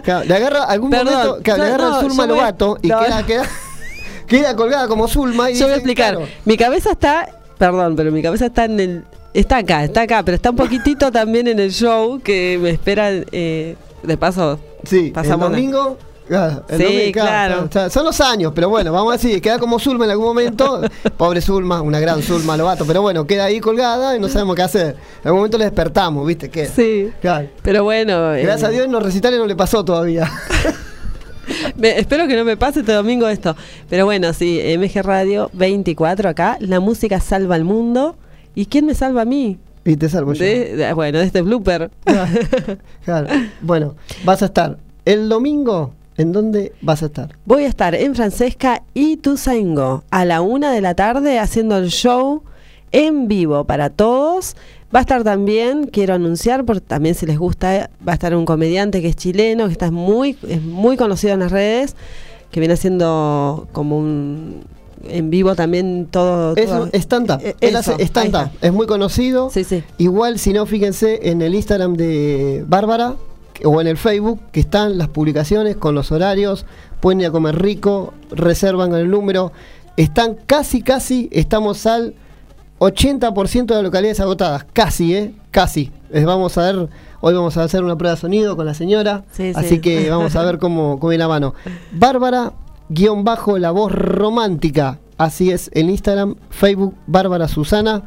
claro, 0.02 0.24
le 0.24 0.34
agarra 0.34 0.64
algún 0.64 0.90
momento, 0.90 1.38
le 1.44 1.52
agarra 1.52 1.88
el 2.00 2.00
Zulma 2.08 2.26
Lobato 2.26 2.78
y 2.82 2.88
queda, 2.88 3.26
queda, 3.26 3.44
queda 4.26 4.56
colgada 4.56 4.88
como 4.88 5.08
Zulma. 5.08 5.50
Y 5.50 5.54
Yo 5.54 5.66
voy 5.66 5.72
a 5.74 5.76
explicar. 5.76 6.18
Mi 6.44 6.56
cabeza 6.56 6.92
está, 6.92 7.28
perdón, 7.58 7.96
pero 7.96 8.10
mi 8.12 8.22
cabeza 8.22 8.46
está 8.46 8.64
en 8.64 8.80
el, 8.80 9.04
está 9.32 9.58
acá, 9.58 9.84
está 9.84 10.02
acá, 10.02 10.22
pero 10.22 10.36
está 10.36 10.50
un 10.50 10.56
poquitito 10.56 11.10
también 11.12 11.48
en 11.48 11.58
el 11.58 11.70
show 11.72 12.20
que 12.20 12.58
me 12.60 12.70
espera. 12.70 13.10
eh, 13.10 13.76
de 14.02 14.18
paso, 14.18 14.60
sí, 14.84 15.10
pasamos 15.14 15.46
el 15.46 15.52
domingo. 15.54 15.96
El 16.28 16.78
Sí, 16.78 16.82
domingo, 16.84 17.12
claro. 17.12 17.68
claro, 17.70 17.90
Son 17.90 18.04
los 18.04 18.20
años, 18.20 18.52
pero 18.54 18.68
bueno, 18.68 18.92
vamos 18.92 19.10
a 19.14 19.16
decir, 19.16 19.40
queda 19.42 19.58
como 19.58 19.78
Zulma 19.78 20.04
en 20.06 20.12
algún 20.12 20.26
momento. 20.26 20.80
Pobre 21.16 21.40
Zulma, 21.40 21.82
una 21.82 22.00
gran 22.00 22.22
Zulma 22.22 22.56
Lobato, 22.56 22.84
pero 22.86 23.02
bueno, 23.02 23.26
queda 23.26 23.44
ahí 23.44 23.60
colgada 23.60 24.16
y 24.16 24.20
no 24.20 24.28
sabemos 24.28 24.56
qué 24.56 24.62
hacer. 24.62 24.86
En 25.22 25.26
algún 25.26 25.40
momento 25.40 25.58
le 25.58 25.64
despertamos, 25.64 26.26
¿viste? 26.26 26.48
¿Qué? 26.50 26.66
sí. 26.66 27.10
Claro. 27.20 27.48
Pero 27.62 27.84
bueno, 27.84 28.34
eh, 28.34 28.42
Gracias 28.42 28.68
a 28.68 28.72
Dios 28.72 28.86
en 28.86 28.92
los 28.92 29.02
recitales 29.02 29.38
no 29.38 29.46
le 29.46 29.54
pasó 29.56 29.84
todavía. 29.84 30.30
me- 31.76 31.98
espero 31.98 32.26
que 32.26 32.36
no 32.36 32.44
me 32.44 32.56
pase 32.56 32.80
este 32.80 32.92
domingo 32.92 33.28
esto. 33.28 33.54
Pero 33.90 34.04
bueno, 34.06 34.32
sí, 34.32 34.60
MG 34.78 35.02
Radio 35.02 35.50
24 35.52 36.28
acá, 36.30 36.56
la 36.60 36.80
música 36.80 37.20
salva 37.20 37.54
al 37.54 37.64
mundo. 37.64 38.16
¿Y 38.54 38.66
quién 38.66 38.86
me 38.86 38.94
salva 38.94 39.22
a 39.22 39.24
mí? 39.24 39.58
Y 39.84 39.96
te 39.96 40.08
salvo 40.08 40.32
yo. 40.32 40.42
De- 40.44 40.92
bueno, 40.94 41.18
de 41.18 41.24
este 41.26 41.42
blooper. 41.42 41.90
Claro. 43.04 43.26
Bueno, 43.60 43.94
vas 44.24 44.42
a 44.42 44.46
estar 44.46 44.78
el 45.04 45.28
domingo. 45.28 45.92
¿En 46.16 46.32
dónde 46.32 46.72
vas 46.80 47.02
a 47.02 47.06
estar? 47.06 47.36
Voy 47.44 47.64
a 47.64 47.68
estar 47.68 47.94
en 47.94 48.14
Francesca 48.14 48.82
y 48.94 49.16
Tuzaingo 49.16 50.04
a 50.10 50.24
la 50.24 50.40
una 50.42 50.70
de 50.72 50.80
la 50.80 50.94
tarde 50.94 51.38
haciendo 51.38 51.76
el 51.76 51.88
show 51.90 52.42
en 52.92 53.26
vivo 53.26 53.64
para 53.64 53.90
todos. 53.90 54.54
Va 54.94 55.00
a 55.00 55.02
estar 55.02 55.24
también, 55.24 55.86
quiero 55.88 56.14
anunciar, 56.14 56.64
porque 56.64 56.80
también 56.82 57.16
si 57.16 57.26
les 57.26 57.36
gusta, 57.36 57.76
eh, 57.76 57.88
va 58.06 58.12
a 58.12 58.14
estar 58.14 58.34
un 58.36 58.44
comediante 58.44 59.02
que 59.02 59.08
es 59.08 59.16
chileno, 59.16 59.66
que 59.66 59.72
está 59.72 59.90
muy, 59.90 60.38
es 60.48 60.62
muy 60.62 60.96
conocido 60.96 61.34
en 61.34 61.40
las 61.40 61.50
redes, 61.50 61.96
que 62.52 62.60
viene 62.60 62.74
haciendo 62.74 63.66
como 63.72 63.98
un 63.98 64.62
en 65.06 65.28
vivo 65.28 65.54
también 65.56 66.06
todo. 66.10 66.54
Es 66.56 66.66
todo- 66.66 66.84
un 66.84 66.90
stand-up. 66.94 67.40
Eh, 67.42 67.56
Él 67.60 67.70
eso, 67.76 67.92
hace 67.92 68.04
stand-up. 68.04 68.50
Es 68.62 68.72
muy 68.72 68.86
conocido. 68.86 69.50
Sí, 69.50 69.64
sí. 69.64 69.82
Igual, 69.98 70.38
si 70.38 70.52
no, 70.52 70.64
fíjense 70.64 71.28
en 71.28 71.42
el 71.42 71.54
Instagram 71.56 71.94
de 71.94 72.64
Bárbara 72.68 73.16
o 73.64 73.80
en 73.80 73.86
el 73.86 73.96
Facebook, 73.96 74.40
que 74.52 74.60
están 74.60 74.98
las 74.98 75.08
publicaciones 75.08 75.76
con 75.76 75.94
los 75.94 76.10
horarios. 76.12 76.66
Pueden 77.00 77.20
ir 77.20 77.26
a 77.26 77.30
comer 77.30 77.60
rico, 77.60 78.14
reservan 78.30 78.90
con 78.90 78.98
el 78.98 79.10
número. 79.10 79.52
Están 79.96 80.36
casi, 80.46 80.82
casi, 80.82 81.28
estamos 81.32 81.86
al 81.86 82.14
80% 82.80 83.66
de 83.66 83.74
las 83.74 83.84
localidades 83.84 84.20
agotadas. 84.20 84.64
Casi, 84.72 85.14
¿eh? 85.14 85.34
Casi. 85.50 85.92
Les 86.10 86.24
vamos 86.24 86.58
a 86.58 86.62
ver, 86.62 86.88
hoy 87.20 87.34
vamos 87.34 87.56
a 87.56 87.64
hacer 87.64 87.84
una 87.84 87.96
prueba 87.96 88.14
de 88.14 88.20
sonido 88.20 88.56
con 88.56 88.66
la 88.66 88.74
señora. 88.74 89.24
Sí, 89.32 89.52
así 89.54 89.68
sí. 89.68 89.80
que 89.80 90.10
vamos 90.10 90.34
a 90.36 90.42
ver 90.42 90.58
cómo, 90.58 90.98
cómo 90.98 91.10
viene 91.10 91.24
la 91.24 91.28
mano. 91.28 91.54
Bárbara, 91.92 92.52
guion 92.88 93.24
bajo, 93.24 93.58
la 93.58 93.70
voz 93.70 93.92
romántica. 93.92 94.98
Así 95.16 95.50
es, 95.52 95.70
en 95.74 95.90
Instagram, 95.90 96.34
Facebook, 96.50 96.94
Bárbara 97.06 97.46
Susana. 97.48 98.02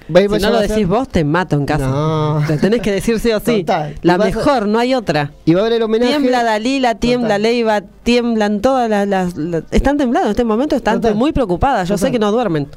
Si 0.07 0.13
no 0.13 0.51
lo 0.51 0.59
decís 0.59 0.87
vos, 0.87 1.07
te 1.09 1.23
mato 1.23 1.55
en 1.55 1.65
casa. 1.65 1.87
No. 1.87 2.39
Tenés 2.61 2.79
que 2.81 2.91
decir 2.91 3.19
sí 3.19 3.31
o 3.31 3.39
sí. 3.39 3.61
Total. 3.63 3.95
La 4.03 4.13
a- 4.13 4.17
mejor, 4.19 4.67
no 4.67 4.77
hay 4.77 4.93
otra. 4.93 5.31
Y 5.45 5.55
va 5.55 5.61
a 5.61 5.63
haber 5.63 5.73
el 5.77 5.81
homenaje. 5.81 6.11
Tiembla 6.11 6.43
Dalila, 6.43 6.93
tiembla 6.95 7.27
Total. 7.29 7.41
Leiva, 7.41 7.81
tiemblan 8.03 8.61
todas 8.61 8.87
las, 8.87 9.07
las- 9.07 9.35
las- 9.35 9.63
Están 9.71 9.97
temblando 9.97 10.27
en 10.27 10.31
este 10.31 10.43
momento, 10.43 10.75
están 10.75 11.01
Total. 11.01 11.15
muy 11.15 11.31
preocupadas. 11.31 11.89
Yo 11.89 11.97
sé 11.97 12.11
que 12.11 12.19
no 12.19 12.31
duermen. 12.31 12.67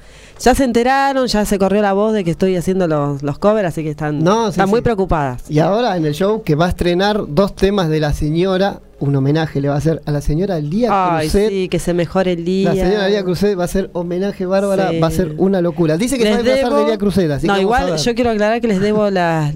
Ya 0.41 0.55
se 0.55 0.65
enteraron, 0.65 1.27
ya 1.27 1.45
se 1.45 1.59
corrió 1.59 1.83
la 1.83 1.93
voz 1.93 2.13
de 2.13 2.23
que 2.25 2.31
estoy 2.31 2.55
haciendo 2.57 2.87
los, 2.87 3.23
los 3.23 3.39
covers, 3.39 3.69
así 3.69 3.83
que 3.83 3.91
están, 3.91 4.23
No, 4.23 4.45
sí, 4.47 4.51
están 4.53 4.69
muy 4.69 4.81
preocupadas. 4.83 5.43
Y 5.49 5.59
ahora 5.59 5.97
en 5.97 6.07
el 6.07 6.15
show 6.15 6.43
que 6.43 6.55
va 6.55 6.67
a 6.67 6.69
estrenar 6.69 7.25
dos 7.29 7.55
temas 7.57 7.89
de 7.89 8.01
la 8.01 8.13
señora, 8.13 8.81
un 9.01 9.15
homenaje 9.17 9.61
le 9.61 9.69
va 9.69 9.75
a 9.75 9.79
hacer 9.79 10.01
a 10.07 10.11
la 10.13 10.21
señora 10.21 10.59
Lía 10.61 10.91
Ay, 11.19 11.29
Cruzet. 11.29 11.49
sí, 11.51 11.69
que 11.69 11.79
se 11.79 11.93
mejore 11.95 12.33
el 12.33 12.45
día. 12.45 12.73
La 12.75 12.85
señora 12.85 13.09
Lía 13.09 13.25
Cruzet 13.25 13.59
va 13.59 13.63
a 13.63 13.65
hacer 13.67 13.91
homenaje 13.93 14.47
Bárbara, 14.47 14.91
Sí. 14.91 15.01
va 15.01 15.07
a 15.09 15.11
ser 15.11 15.35
una 15.39 15.61
locura. 15.61 15.97
Dice 15.97 16.17
que 16.19 16.25
se 16.25 16.31
va 16.31 16.37
a 16.39 16.43
Les 16.43 16.65
debo- 16.65 16.77
de 16.79 16.85
Lía 16.87 16.99
Cruzet, 16.99 17.31
así 17.31 17.47
no, 17.47 17.55
que 17.55 17.61
igual 17.63 17.97
yo 17.97 18.15
quiero 18.15 18.31
aclarar 18.31 18.61
que 18.61 18.69
les 18.69 18.81
debo 18.81 19.11
las... 19.11 19.55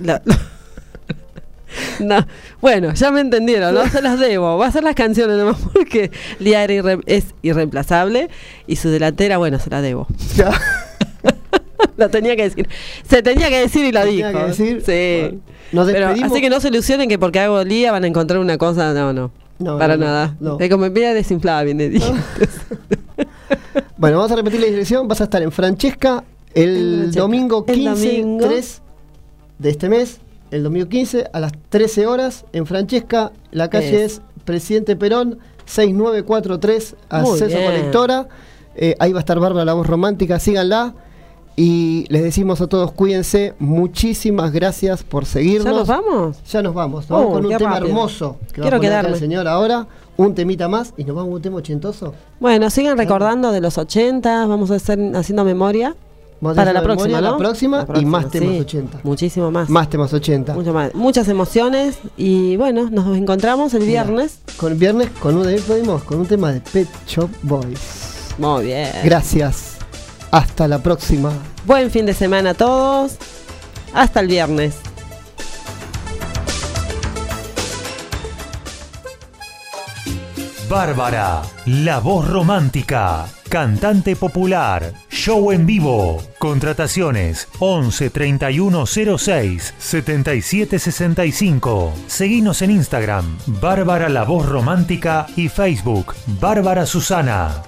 la- 0.00 0.22
No, 2.00 2.26
bueno, 2.60 2.92
ya 2.94 3.10
me 3.10 3.20
entendieron, 3.20 3.74
no 3.74 3.86
se 3.88 4.00
las 4.02 4.18
debo, 4.20 4.56
va 4.58 4.66
a 4.66 4.68
hacer 4.68 4.84
las 4.84 4.94
canciones 4.94 5.36
nomás 5.36 5.56
porque 5.72 6.10
Lía 6.38 6.62
era 6.64 6.72
irre- 6.74 7.02
es 7.06 7.34
irreemplazable 7.42 8.28
y 8.66 8.76
su 8.76 8.88
delantera, 8.90 9.38
bueno, 9.38 9.58
se 9.58 9.70
la 9.70 9.80
debo. 9.82 10.06
Ya. 10.36 10.50
Lo 11.96 12.08
tenía 12.10 12.36
que 12.36 12.42
decir. 12.44 12.68
Se 13.08 13.22
tenía 13.22 13.48
que 13.48 13.58
decir 13.60 13.84
y 13.84 13.92
lo 13.92 14.04
dijo. 14.04 14.28
tenía 14.28 14.42
que 14.42 14.48
decir. 14.48 14.82
Sí. 14.86 15.20
Bueno, 15.20 15.40
nos 15.72 15.86
Pero, 15.92 16.06
despedimos. 16.06 16.32
así 16.32 16.40
que 16.40 16.50
no 16.50 16.60
se 16.60 16.68
ilusionen 16.68 17.08
que 17.08 17.18
porque 17.18 17.40
hago 17.40 17.62
Lía 17.64 17.90
van 17.92 18.04
a 18.04 18.06
encontrar 18.06 18.38
una 18.40 18.56
cosa. 18.58 18.92
No, 18.94 19.12
no. 19.12 19.30
No, 19.58 19.76
para 19.78 19.96
no, 19.96 20.04
nada. 20.04 20.36
no. 20.38 20.58
Es 20.60 20.70
como 20.70 20.88
media 20.90 21.12
desinflada, 21.12 21.64
viene. 21.64 22.00
Bueno, 23.96 24.18
vamos 24.18 24.30
a 24.32 24.36
repetir 24.36 24.60
la 24.60 24.66
dirección. 24.66 25.08
Vas 25.08 25.20
a 25.20 25.24
estar 25.24 25.42
en 25.42 25.50
Francesca 25.50 26.22
el 26.54 27.10
domingo 27.12 27.64
El 27.66 27.74
15 27.74 27.90
domingo. 28.20 28.46
3 28.46 28.82
de 29.58 29.70
este 29.70 29.88
mes. 29.88 30.20
El 30.50 30.62
domingo 30.62 30.88
15 30.88 31.28
a 31.32 31.40
las 31.40 31.52
13 31.68 32.06
horas 32.06 32.44
en 32.52 32.66
Francesca. 32.66 33.32
La 33.50 33.68
calle 33.70 34.04
Es. 34.04 34.12
es 34.14 34.22
Presidente 34.44 34.96
Perón 34.96 35.38
6943 35.66 36.96
Muy 37.10 37.20
Acceso 37.20 37.46
bien. 37.46 37.64
Colectora. 37.66 38.28
Eh, 38.76 38.94
ahí 38.98 39.12
va 39.12 39.18
a 39.18 39.20
estar 39.20 39.38
Bárbara 39.40 39.64
la 39.64 39.74
voz 39.74 39.86
romántica. 39.86 40.38
Síganla. 40.38 40.94
Y 41.56 42.06
les 42.08 42.22
decimos 42.22 42.60
a 42.60 42.68
todos, 42.68 42.92
cuídense. 42.92 43.54
Muchísimas 43.58 44.52
gracias 44.52 45.02
por 45.02 45.26
seguirnos. 45.26 45.64
¿Ya 45.64 45.72
nos 45.72 45.88
vamos? 45.88 46.36
Ya 46.44 46.62
nos 46.62 46.72
vamos, 46.72 47.10
nos 47.10 47.18
Oh, 47.18 47.22
vamos 47.24 47.32
con 47.34 47.46
un 47.46 47.56
tema 47.58 47.70
rápido. 47.70 47.88
hermoso 47.88 48.36
que 48.52 48.60
va 48.60 48.68
Quiero 48.68 48.76
a 48.76 48.80
poner 48.80 49.06
el 49.06 49.18
señor 49.18 49.48
ahora. 49.48 49.86
Un 50.16 50.34
temita 50.34 50.68
más 50.68 50.94
y 50.96 51.02
nos 51.04 51.16
vamos 51.16 51.28
con 51.30 51.36
un 51.36 51.42
tema 51.42 51.56
ochentoso. 51.56 52.14
Bueno, 52.38 52.70
sigan 52.70 52.96
recordando 52.96 53.50
de 53.50 53.60
los 53.60 53.76
80, 53.76 54.46
vamos 54.46 54.70
a 54.70 54.76
hacer 54.76 54.98
haciendo 55.16 55.44
memoria. 55.44 55.96
Para 56.40 56.72
la 56.72 56.80
la 56.80 56.80
memoria, 56.80 56.96
próxima, 56.96 57.20
la 57.20 57.36
próxima 57.36 57.86
y 58.00 58.04
más 58.04 58.30
temas 58.30 58.60
80. 58.60 59.00
Muchísimo 59.02 59.50
más. 59.50 59.68
Más 59.68 59.90
temas 59.90 60.12
80. 60.12 60.54
Mucho 60.54 60.72
más. 60.72 60.94
Muchas 60.94 61.28
emociones 61.28 61.98
y 62.16 62.56
bueno, 62.56 62.88
nos 62.90 63.16
encontramos 63.16 63.74
el 63.74 63.84
viernes. 63.84 64.38
Con 64.56 64.72
el 64.72 64.78
viernes 64.78 65.10
con 65.20 65.36
un, 65.36 65.44
podemos, 65.66 66.02
con 66.04 66.20
un 66.20 66.26
tema 66.26 66.52
de 66.52 66.60
Pet 66.60 66.88
Shop 67.06 67.30
Boys. 67.42 68.34
Muy 68.38 68.66
bien. 68.66 68.90
Gracias. 69.04 69.76
Hasta 70.30 70.68
la 70.68 70.78
próxima. 70.78 71.32
Buen 71.66 71.90
fin 71.90 72.06
de 72.06 72.14
semana 72.14 72.50
a 72.50 72.54
todos. 72.54 73.16
Hasta 73.92 74.20
el 74.20 74.28
viernes. 74.28 74.76
Bárbara, 80.68 81.42
la 81.64 81.98
voz 81.98 82.28
romántica, 82.28 83.26
cantante 83.48 84.16
popular, 84.16 84.92
show 85.08 85.50
en 85.50 85.64
vivo. 85.64 86.22
Contrataciones 86.38 87.48
11 87.58 88.10
31 88.10 88.84
06 88.86 89.74
77 89.78 90.78
65. 90.78 91.94
Seguinos 92.06 92.60
en 92.60 92.72
Instagram, 92.72 93.38
Bárbara 93.46 94.10
la 94.10 94.24
voz 94.24 94.46
romántica 94.46 95.26
y 95.36 95.48
Facebook, 95.48 96.14
Bárbara 96.38 96.84
Susana. 96.84 97.62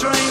strange 0.00 0.29